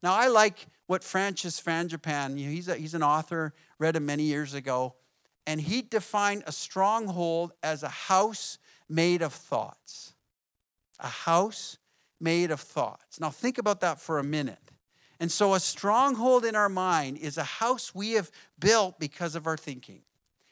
[0.02, 4.54] Now, I like what Francis know, he's, a, he's an author, read him many years
[4.54, 4.94] ago,
[5.48, 10.14] and he defined a stronghold as a house made of thoughts.
[11.00, 11.78] A house
[12.20, 13.20] made of thoughts.
[13.20, 14.72] Now, think about that for a minute.
[15.20, 19.48] And so, a stronghold in our mind is a house we have built because of
[19.48, 20.02] our thinking.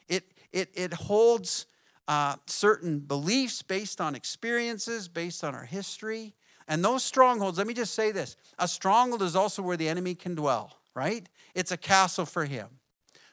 [0.07, 1.67] It, it, it holds
[2.07, 6.33] uh, certain beliefs based on experiences, based on our history.
[6.67, 10.15] And those strongholds, let me just say this a stronghold is also where the enemy
[10.15, 11.29] can dwell, right?
[11.53, 12.69] It's a castle for him.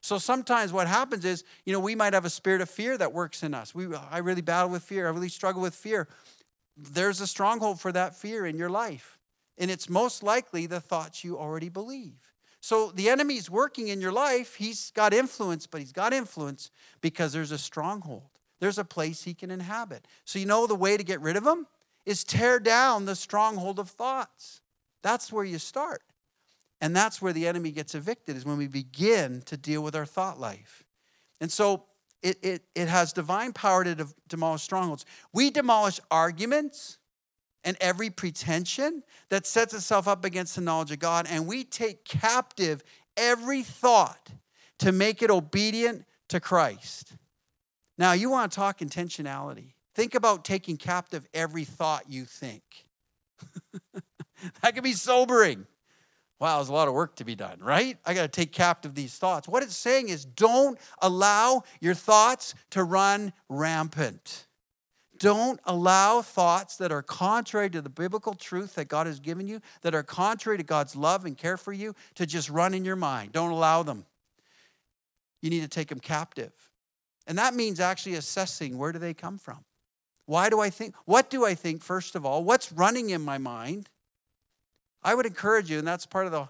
[0.07, 3.12] So sometimes what happens is, you know, we might have a spirit of fear that
[3.12, 3.75] works in us.
[3.75, 5.09] We, I really battle with fear.
[5.09, 6.07] I really struggle with fear.
[6.77, 9.19] There's a stronghold for that fear in your life.
[9.59, 12.33] And it's most likely the thoughts you already believe.
[12.61, 14.55] So the enemy's working in your life.
[14.55, 18.31] He's got influence, but he's got influence because there's a stronghold.
[18.61, 20.07] There's a place he can inhabit.
[20.25, 21.66] So you know the way to get rid of him
[22.05, 24.61] is tear down the stronghold of thoughts.
[25.03, 26.03] That's where you start.
[26.81, 30.07] And that's where the enemy gets evicted, is when we begin to deal with our
[30.07, 30.85] thought life.
[31.41, 31.85] And so
[32.23, 35.07] it, it, it has divine power to de- demolish strongholds.
[35.33, 36.99] We demolish arguments
[37.65, 42.05] and every pretension that sets itself up against the knowledge of God, and we take
[42.05, 42.83] captive
[43.17, 44.31] every thought
[44.79, 47.15] to make it obedient to Christ.
[47.99, 49.73] Now, you want to talk intentionality.
[49.95, 52.62] Think about taking captive every thought you think.
[54.62, 55.67] that can be sobering.
[56.38, 57.96] Wow, there's a lot of work to be done, right?
[58.05, 59.49] I got to take captive these thoughts.
[59.49, 64.46] What it's saying is don't allow your thoughts to run rampant.
[65.18, 69.61] Don't allow thoughts that are contrary to the biblical truth that God has given you,
[69.81, 72.96] that are contrary to God's love and care for you, to just run in your
[72.96, 73.33] mind.
[73.33, 74.05] Don't allow them.
[75.40, 76.53] You need to take them captive.
[77.27, 79.64] And that means actually assessing where do they come from?
[80.27, 80.94] Why do I think?
[81.07, 82.44] What do I think, first of all?
[82.44, 83.88] What's running in my mind?
[85.03, 86.49] I would encourage you, and that's part of the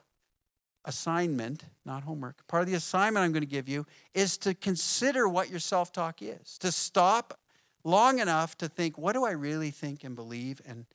[0.87, 2.47] assignment, not homework.
[2.47, 5.93] Part of the assignment I'm going to give you is to consider what your self
[5.93, 7.39] talk is, to stop
[7.85, 10.87] long enough to think, what do I really think and believe and,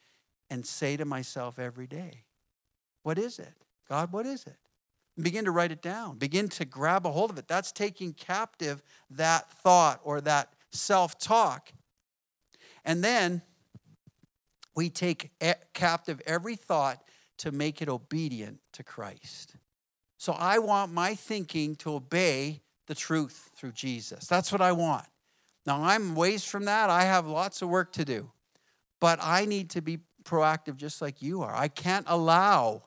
[0.50, 2.24] and say to myself every day?
[3.04, 3.54] What is it?
[3.88, 4.58] God, what is it?
[5.16, 6.18] And begin to write it down.
[6.18, 7.48] Begin to grab a hold of it.
[7.48, 11.72] That's taking captive that thought or that self talk.
[12.86, 13.42] And then
[14.76, 15.32] we take
[15.74, 17.04] captive every thought
[17.42, 19.56] to make it obedient to Christ.
[20.18, 24.28] So I want my thinking to obey the truth through Jesus.
[24.28, 25.08] That's what I want.
[25.66, 26.92] Now, I'm ways from that.
[26.92, 28.32] I have lots of work to do,
[29.00, 31.56] but I need to be proactive just like you are.
[31.56, 32.84] I can't allow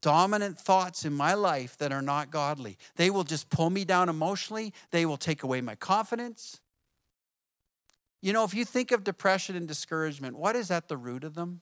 [0.00, 2.78] dominant thoughts in my life that are not godly.
[2.94, 6.60] They will just pull me down emotionally, they will take away my confidence.
[8.20, 11.34] You know, if you think of depression and discouragement, what is at the root of
[11.34, 11.60] them,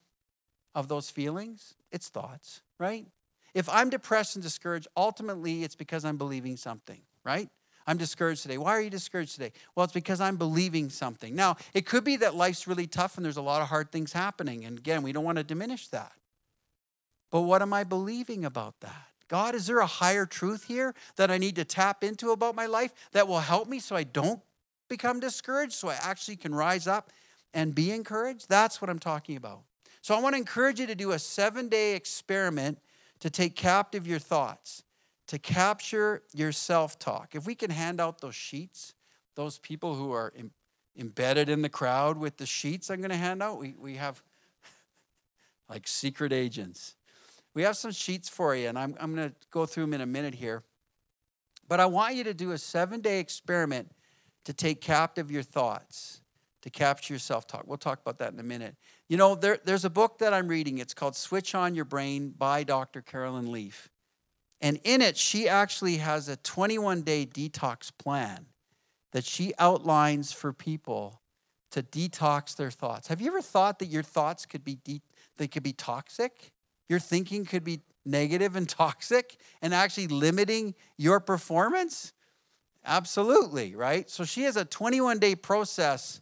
[0.74, 1.74] of those feelings?
[1.90, 3.06] It's thoughts, right?
[3.54, 7.48] If I'm depressed and discouraged, ultimately it's because I'm believing something, right?
[7.86, 8.58] I'm discouraged today.
[8.58, 9.52] Why are you discouraged today?
[9.74, 11.34] Well, it's because I'm believing something.
[11.34, 14.12] Now, it could be that life's really tough and there's a lot of hard things
[14.12, 14.64] happening.
[14.64, 16.12] And again, we don't want to diminish that.
[17.30, 19.06] But what am I believing about that?
[19.28, 22.66] God, is there a higher truth here that I need to tap into about my
[22.66, 24.40] life that will help me so I don't
[24.88, 27.10] become discouraged, so I actually can rise up
[27.54, 28.48] and be encouraged?
[28.48, 29.62] That's what I'm talking about.
[30.03, 32.78] So I want to encourage you to do a seven day experiment
[33.20, 34.82] to take captive your thoughts,
[35.28, 37.34] to capture your self talk.
[37.34, 38.94] If we can hand out those sheets,
[39.34, 40.53] those people who are Im-
[40.96, 44.22] embedded in the crowd with the sheets I'm going to hand out, we, we have
[45.68, 46.96] like secret agents.
[47.53, 50.01] We have some sheets for you, and I'm, I'm going to go through them in
[50.01, 50.62] a minute here.
[51.68, 53.90] But I want you to do a seven day experiment
[54.44, 56.19] to take captive your thoughts,
[56.62, 57.64] to capture your self talk.
[57.66, 58.76] We'll talk about that in a minute.
[59.08, 60.78] You know, there, there's a book that I'm reading.
[60.78, 63.00] It's called Switch on Your Brain by Dr.
[63.00, 63.88] Caroline Leaf.
[64.61, 68.46] And in it, she actually has a 21 day detox plan
[69.12, 71.20] that she outlines for people
[71.70, 73.08] to detox their thoughts.
[73.08, 75.02] Have you ever thought that your thoughts could be de-
[75.36, 76.52] they could be toxic?
[76.88, 82.12] Your thinking could be negative and toxic and actually limiting your performance?
[82.84, 84.08] Absolutely, right?
[84.11, 86.20] So she has a 21 day process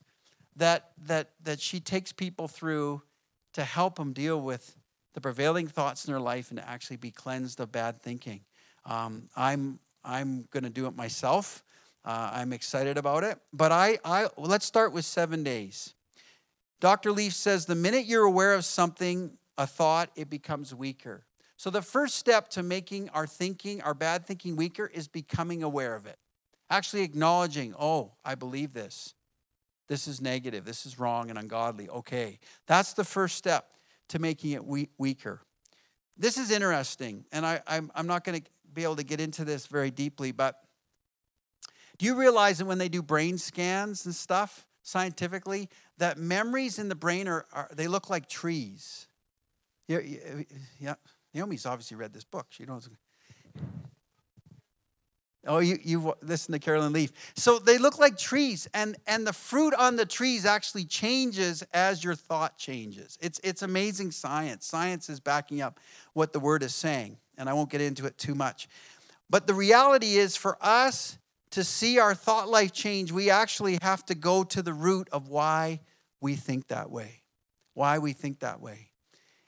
[0.58, 3.02] that, that, that she takes people through
[3.54, 4.76] to help them deal with
[5.14, 8.42] the prevailing thoughts in their life and actually be cleansed of bad thinking.
[8.84, 11.64] Um, I'm, I'm going to do it myself.
[12.04, 13.38] Uh, I'm excited about it.
[13.52, 15.94] But I, I, let's start with seven days.
[16.80, 17.10] Dr.
[17.10, 21.24] Leaf says the minute you're aware of something a thought, it becomes weaker.
[21.56, 25.96] So, the first step to making our thinking, our bad thinking weaker, is becoming aware
[25.96, 26.16] of it.
[26.70, 29.14] Actually acknowledging, oh, I believe this.
[29.88, 30.64] This is negative.
[30.64, 31.88] This is wrong and ungodly.
[31.88, 32.38] Okay.
[32.66, 33.72] That's the first step
[34.10, 35.40] to making it we- weaker.
[36.16, 39.44] This is interesting, and I, I'm, I'm not going to be able to get into
[39.44, 40.56] this very deeply, but
[41.98, 45.68] do you realize that when they do brain scans and stuff scientifically,
[45.98, 49.06] that memories in the brain are, are they look like trees?
[49.86, 50.00] Yeah,
[50.78, 50.94] yeah.
[51.34, 52.46] Naomi's obviously read this book.
[52.50, 52.88] She knows.
[55.48, 57.10] Oh, you you listen to Caroline Leaf.
[57.34, 62.04] So they look like trees, and and the fruit on the trees actually changes as
[62.04, 63.16] your thought changes.
[63.22, 64.66] It's it's amazing science.
[64.66, 65.80] Science is backing up
[66.12, 68.68] what the word is saying, and I won't get into it too much.
[69.30, 71.18] But the reality is, for us
[71.52, 75.28] to see our thought life change, we actually have to go to the root of
[75.28, 75.80] why
[76.20, 77.22] we think that way.
[77.72, 78.90] Why we think that way.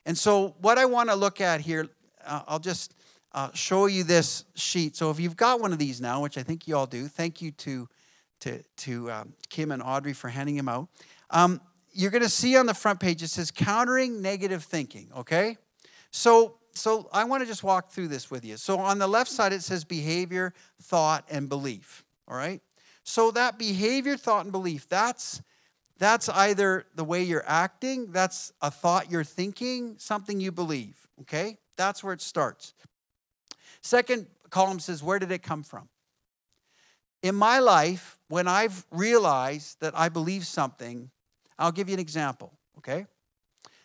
[0.06, 1.88] And so, what I want to look at here,
[2.24, 2.94] uh, I'll just
[3.32, 4.96] uh, show you this sheet.
[4.96, 7.40] So, if you've got one of these now, which I think you all do, thank
[7.40, 7.88] you to,
[8.40, 10.88] to, to um, Kim and Audrey for handing them out.
[11.30, 11.60] Um,
[11.92, 15.56] you're going to see on the front page it says countering negative thinking, okay?
[16.10, 18.56] So, so I want to just walk through this with you.
[18.56, 20.52] So, on the left side, it says behavior,
[20.82, 22.60] thought, and belief, all right?
[23.04, 25.42] So, that behavior, thought, and belief, that's
[26.00, 31.58] that's either the way you're acting, that's a thought you're thinking, something you believe, okay?
[31.76, 32.72] That's where it starts.
[33.82, 35.88] Second column says, Where did it come from?
[37.22, 41.10] In my life, when I've realized that I believe something,
[41.58, 43.06] I'll give you an example, okay?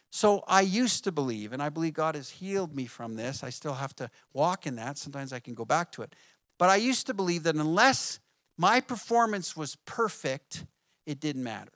[0.10, 3.44] So I used to believe, and I believe God has healed me from this.
[3.44, 4.98] I still have to walk in that.
[4.98, 6.16] Sometimes I can go back to it.
[6.58, 8.20] But I used to believe that unless
[8.58, 10.66] my performance was perfect,
[11.06, 11.74] it didn't matter.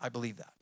[0.00, 0.52] I believe that.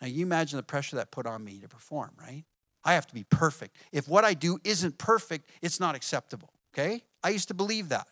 [0.00, 2.44] Now, you imagine the pressure that put on me to perform, right?
[2.86, 3.76] I have to be perfect.
[3.90, 7.02] If what I do isn't perfect, it's not acceptable, okay?
[7.22, 8.06] I used to believe that.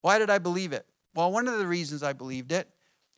[0.00, 0.86] Why did I believe it?
[1.16, 2.68] Well, one of the reasons I believed it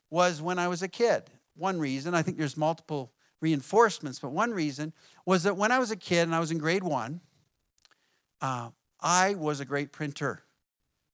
[0.09, 1.29] was when I was a kid.
[1.55, 4.91] One reason, I think there's multiple reinforcements, but one reason
[5.27, 7.21] was that when I was a kid and I was in grade one,
[8.41, 10.41] uh, I was a great printer.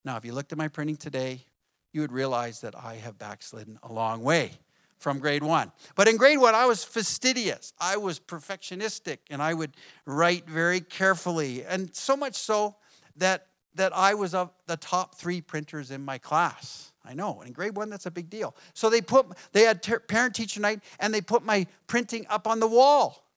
[0.06, 1.44] Now, if you looked at my printing today,
[1.92, 4.52] you would realize that I have backslidden a long way
[4.98, 5.72] from grade one.
[5.96, 7.74] But in grade one, I was fastidious.
[7.80, 9.76] I was perfectionistic and I would
[10.06, 11.64] write very carefully.
[11.64, 12.76] And so much so
[13.18, 16.92] that, that I was of the top three printers in my class.
[17.08, 17.42] I know.
[17.42, 18.56] In grade one, that's a big deal.
[18.74, 22.60] So they put they had parent teacher night and they put my printing up on
[22.60, 23.30] the wall.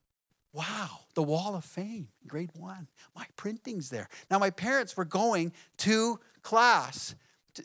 [0.54, 2.88] Wow, the wall of fame, grade one.
[3.14, 4.08] My printing's there.
[4.30, 7.14] Now my parents were going to class.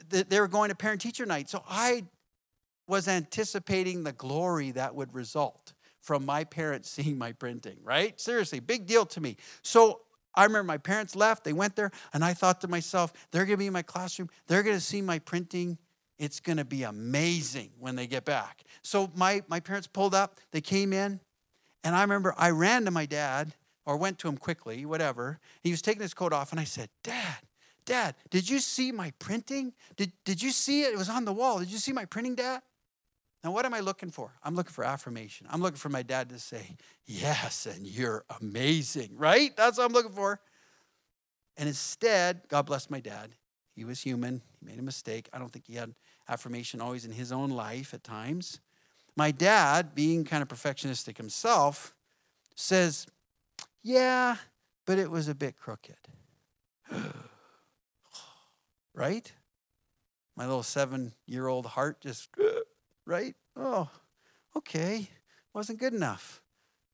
[0.10, 1.50] They were going to parent teacher night.
[1.50, 2.04] So I
[2.88, 8.20] was anticipating the glory that would result from my parents seeing my printing, right?
[8.20, 9.38] Seriously, big deal to me.
[9.62, 10.02] So
[10.36, 13.58] I remember my parents left, they went there, and I thought to myself, they're gonna
[13.58, 15.78] be in my classroom, they're gonna see my printing.
[16.20, 18.64] It's gonna be amazing when they get back.
[18.82, 21.20] So my, my parents pulled up, they came in,
[21.84, 23.54] and I remember I ran to my dad
[23.86, 25.40] or went to him quickly, whatever.
[25.62, 27.40] He was taking his coat off, and I said, Dad,
[27.86, 29.74] Dad, did you see my printing?
[29.98, 30.94] Did, did you see it?
[30.94, 31.60] It was on the wall.
[31.60, 32.62] Did you see my printing, Dad?
[33.44, 34.32] Now, what am I looking for?
[34.42, 35.48] I'm looking for affirmation.
[35.50, 39.56] I'm looking for my dad to say, Yes, and you're amazing, right?
[39.58, 40.40] That's what I'm looking for.
[41.58, 43.32] And instead, God bless my dad.
[43.76, 45.30] He was human, he made a mistake.
[45.34, 45.94] I don't think he had
[46.30, 48.60] affirmation always in his own life at times.
[49.16, 51.94] My dad, being kind of perfectionistic himself,
[52.56, 53.08] says,
[53.82, 54.38] Yeah,
[54.86, 55.98] but it was a bit crooked.
[58.94, 59.32] right?
[60.36, 62.30] My little seven year old heart just,
[63.06, 63.36] right?
[63.56, 63.90] Oh,
[64.56, 65.08] okay.
[65.54, 66.42] Wasn't good enough.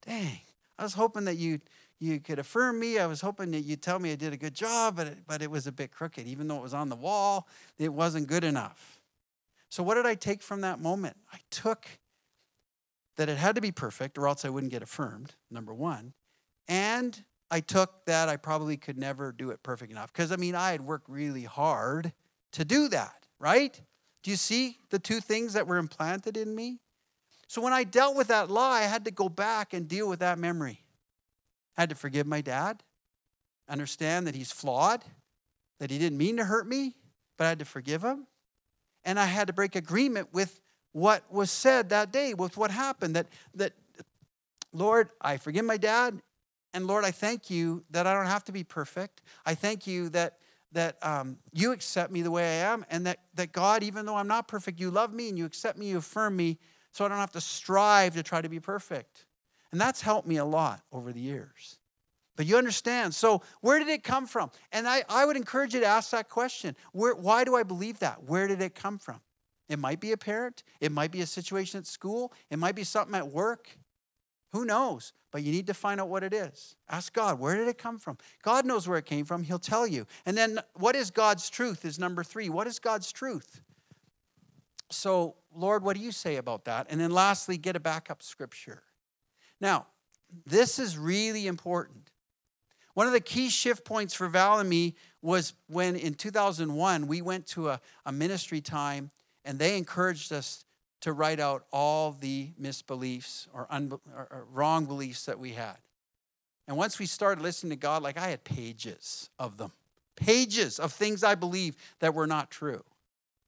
[0.05, 0.39] Dang.
[0.77, 1.59] I was hoping that you
[1.99, 2.97] you could affirm me.
[2.97, 5.41] I was hoping that you'd tell me I did a good job, but it, but
[5.41, 6.25] it was a bit crooked.
[6.25, 7.47] Even though it was on the wall,
[7.77, 9.01] it wasn't good enough.
[9.67, 11.17] So, what did I take from that moment?
[11.31, 11.85] I took
[13.17, 16.13] that it had to be perfect or else I wouldn't get affirmed, number one.
[16.69, 20.13] And I took that I probably could never do it perfect enough.
[20.13, 22.13] Because, I mean, I had worked really hard
[22.53, 23.79] to do that, right?
[24.23, 26.79] Do you see the two things that were implanted in me?
[27.47, 30.19] So when I dealt with that lie, I had to go back and deal with
[30.19, 30.83] that memory.
[31.77, 32.83] I had to forgive my dad,
[33.67, 35.03] understand that he's flawed,
[35.79, 36.95] that he didn't mean to hurt me,
[37.37, 38.27] but I had to forgive him.
[39.05, 40.61] And I had to break agreement with
[40.91, 43.15] what was said that day, with what happened.
[43.15, 43.73] That, that
[44.73, 46.21] Lord, I forgive my dad,
[46.73, 49.21] and Lord, I thank you that I don't have to be perfect.
[49.45, 50.37] I thank you that
[50.71, 54.15] that um, you accept me the way I am, and that, that God, even though
[54.15, 56.59] I'm not perfect, you love me and you accept me, you affirm me,
[56.91, 59.25] so I don't have to strive to try to be perfect.
[59.71, 61.77] And that's helped me a lot over the years.
[62.35, 63.13] But you understand.
[63.13, 64.49] So, where did it come from?
[64.71, 66.75] And I, I would encourage you to ask that question.
[66.93, 68.23] Where, why do I believe that?
[68.23, 69.19] Where did it come from?
[69.67, 72.83] It might be a parent, it might be a situation at school, it might be
[72.83, 73.69] something at work,
[74.51, 75.13] who knows?
[75.31, 76.75] But you need to find out what it is.
[76.89, 78.17] Ask God, where did it come from?
[78.41, 79.43] God knows where it came from.
[79.43, 80.07] He'll tell you.
[80.25, 81.85] And then, what is God's truth?
[81.85, 82.49] Is number three.
[82.49, 83.61] What is God's truth?
[84.89, 86.87] So, Lord, what do you say about that?
[86.89, 88.81] And then, lastly, get a backup scripture.
[89.61, 89.85] Now,
[90.45, 92.09] this is really important.
[92.95, 97.21] One of the key shift points for Val and me was when in 2001 we
[97.21, 99.11] went to a, a ministry time
[99.45, 100.65] and they encouraged us
[101.01, 105.77] to write out all the misbeliefs or, unbe- or wrong beliefs that we had.
[106.67, 109.71] And once we started listening to God, like I had pages of them,
[110.15, 112.83] pages of things I believe that were not true.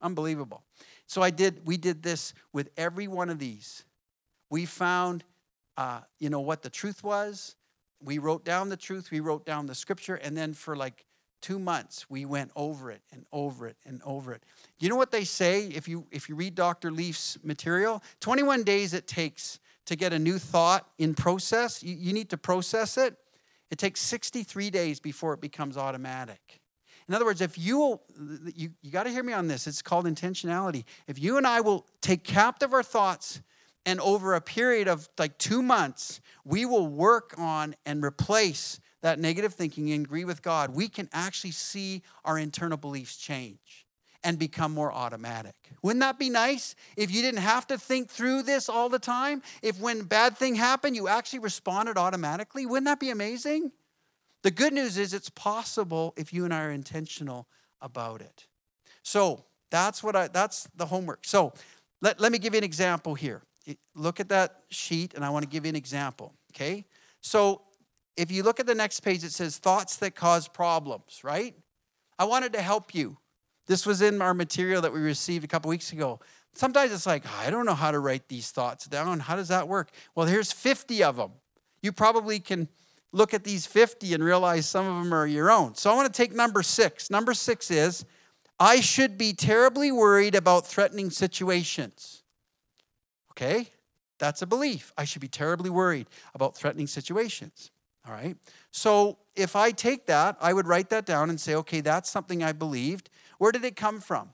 [0.00, 0.64] Unbelievable.
[1.06, 1.64] So I did.
[1.64, 3.84] We did this with every one of these.
[4.50, 5.24] We found,
[5.76, 7.54] uh, you know, what the truth was.
[8.02, 9.10] We wrote down the truth.
[9.12, 11.04] We wrote down the scripture, and then for like
[11.42, 14.42] two months we went over it and over it and over it.
[14.78, 18.02] You know what they say if you if you read dr leaf's material?
[18.20, 21.82] 21 days it takes to get a new thought in process.
[21.82, 23.16] You, you need to process it.
[23.70, 26.60] It takes 63 days before it becomes automatic.
[27.08, 28.02] In other words if you will
[28.54, 29.66] you, you got to hear me on this.
[29.66, 30.84] It's called intentionality.
[31.06, 33.42] If you and i will take captive our thoughts
[33.84, 39.18] and over a period of like two months we will work on and replace that
[39.18, 43.86] negative thinking and agree with God, we can actually see our internal beliefs change
[44.24, 45.54] and become more automatic.
[45.82, 49.42] Wouldn't that be nice if you didn't have to think through this all the time?
[49.62, 52.64] If when bad thing happened, you actually responded automatically?
[52.64, 53.72] Wouldn't that be amazing?
[54.42, 57.48] The good news is it's possible if you and I are intentional
[57.80, 58.46] about it.
[59.02, 61.24] So that's what I that's the homework.
[61.24, 61.52] So
[62.00, 63.42] let, let me give you an example here.
[63.94, 66.32] Look at that sheet, and I want to give you an example.
[66.52, 66.84] Okay?
[67.20, 67.62] So
[68.16, 71.54] if you look at the next page, it says thoughts that cause problems, right?
[72.18, 73.16] I wanted to help you.
[73.66, 76.20] This was in our material that we received a couple weeks ago.
[76.54, 79.20] Sometimes it's like, I don't know how to write these thoughts down.
[79.20, 79.90] How does that work?
[80.14, 81.32] Well, here's 50 of them.
[81.80, 82.68] You probably can
[83.12, 85.74] look at these 50 and realize some of them are your own.
[85.74, 87.10] So I want to take number six.
[87.10, 88.04] Number six is,
[88.58, 92.22] I should be terribly worried about threatening situations.
[93.32, 93.68] Okay?
[94.18, 94.92] That's a belief.
[94.96, 97.70] I should be terribly worried about threatening situations.
[98.06, 98.36] All right.
[98.70, 102.42] So if I take that, I would write that down and say, okay, that's something
[102.42, 103.10] I believed.
[103.38, 104.30] Where did it come from?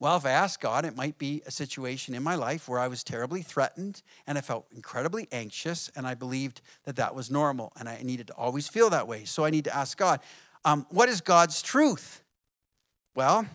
[0.00, 2.88] Well, if I ask God, it might be a situation in my life where I
[2.88, 7.72] was terribly threatened and I felt incredibly anxious and I believed that that was normal
[7.78, 9.24] and I needed to always feel that way.
[9.24, 10.20] So I need to ask God,
[10.64, 12.22] um, what is God's truth?
[13.14, 13.46] Well,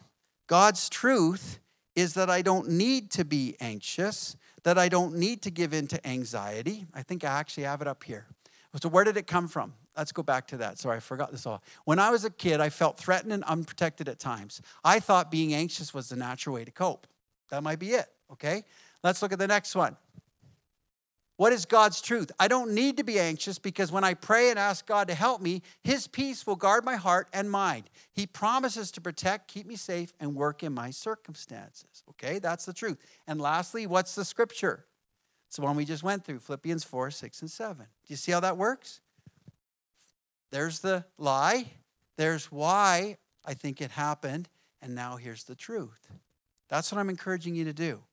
[0.48, 1.60] God's truth
[1.96, 5.88] is that I don't need to be anxious, that I don't need to give in
[5.88, 6.88] to anxiety.
[6.94, 8.26] I think I actually have it up here.
[8.78, 9.74] So, where did it come from?
[9.98, 10.78] Let's go back to that.
[10.78, 11.64] Sorry, I forgot this all.
[11.86, 14.62] When I was a kid, I felt threatened and unprotected at times.
[14.84, 17.08] I thought being anxious was the natural way to cope.
[17.50, 18.64] That might be it, okay?
[19.04, 19.98] Let's look at the next one.
[21.38, 22.32] What is God's truth?
[22.38, 25.42] I don't need to be anxious because when I pray and ask God to help
[25.42, 27.90] me, His peace will guard my heart and mind.
[28.12, 32.04] He promises to protect, keep me safe, and work in my circumstances.
[32.10, 32.98] Okay, that's the truth.
[33.26, 34.86] And lastly, what's the scripture?
[35.50, 37.78] It's the one we just went through Philippians 4, 6, and 7.
[37.78, 39.02] Do you see how that works?
[40.52, 41.72] There's the lie,
[42.18, 44.48] there's why I think it happened,
[44.80, 46.08] and now here's the truth.
[46.70, 48.04] That's what I'm encouraging you to do.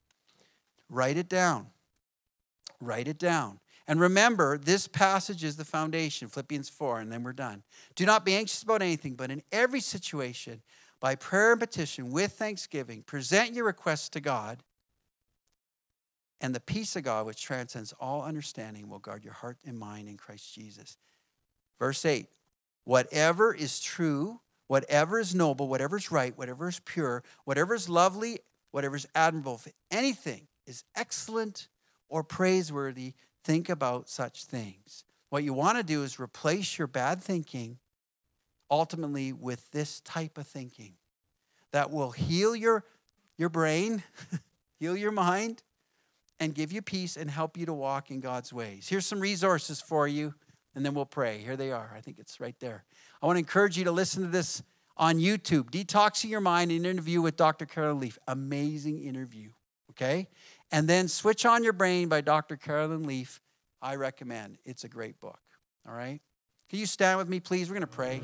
[0.89, 1.66] Write it down.
[2.80, 3.61] Write it down.
[3.87, 7.62] And remember, this passage is the foundation, Philippians 4, and then we're done.
[7.97, 10.62] Do not be anxious about anything, but in every situation,
[11.01, 14.62] by prayer and petition, with thanksgiving, present your requests to God,
[16.41, 20.09] and the peace of God, which transcends all understanding, will guard your heart and mind
[20.09, 20.97] in Christ Jesus.
[21.78, 22.26] Verse 8
[22.84, 28.39] Whatever is true, whatever is noble, whatever is right, whatever is pure, whatever is lovely,
[28.70, 31.68] whatever is admirable, if anything is excellent
[32.09, 33.14] or praiseworthy,
[33.45, 35.05] think about such things.
[35.30, 37.78] What you want to do is replace your bad thinking
[38.70, 40.95] ultimately with this type of thinking
[41.72, 42.84] that will heal your,
[43.37, 44.03] your brain,
[44.78, 45.62] heal your mind,
[46.41, 48.89] and give you peace and help you to walk in God's ways.
[48.89, 50.34] Here's some resources for you,
[50.74, 51.39] and then we'll pray.
[51.39, 51.93] Here they are.
[51.97, 52.84] I think it's right there.
[53.22, 54.62] I want to encourage you to listen to this
[54.97, 57.66] on YouTube Detoxing Your Mind, an interview with Dr.
[57.66, 58.18] Caroline Leaf.
[58.28, 59.51] Amazing interview,
[59.91, 60.28] okay?
[60.72, 62.57] And then Switch on Your Brain by Dr.
[62.57, 63.41] Caroline Leaf.
[63.82, 64.59] I recommend.
[64.64, 65.41] It's a great book,
[65.89, 66.20] all right?
[66.68, 67.68] Can you stand with me, please?
[67.68, 68.20] We're going to pray.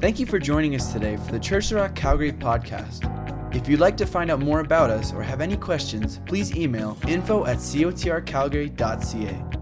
[0.00, 3.27] Thank you for joining us today for the Church Rock Calgary podcast.
[3.50, 6.98] If you'd like to find out more about us or have any questions, please email
[7.08, 9.57] info at cotrcalgary.ca.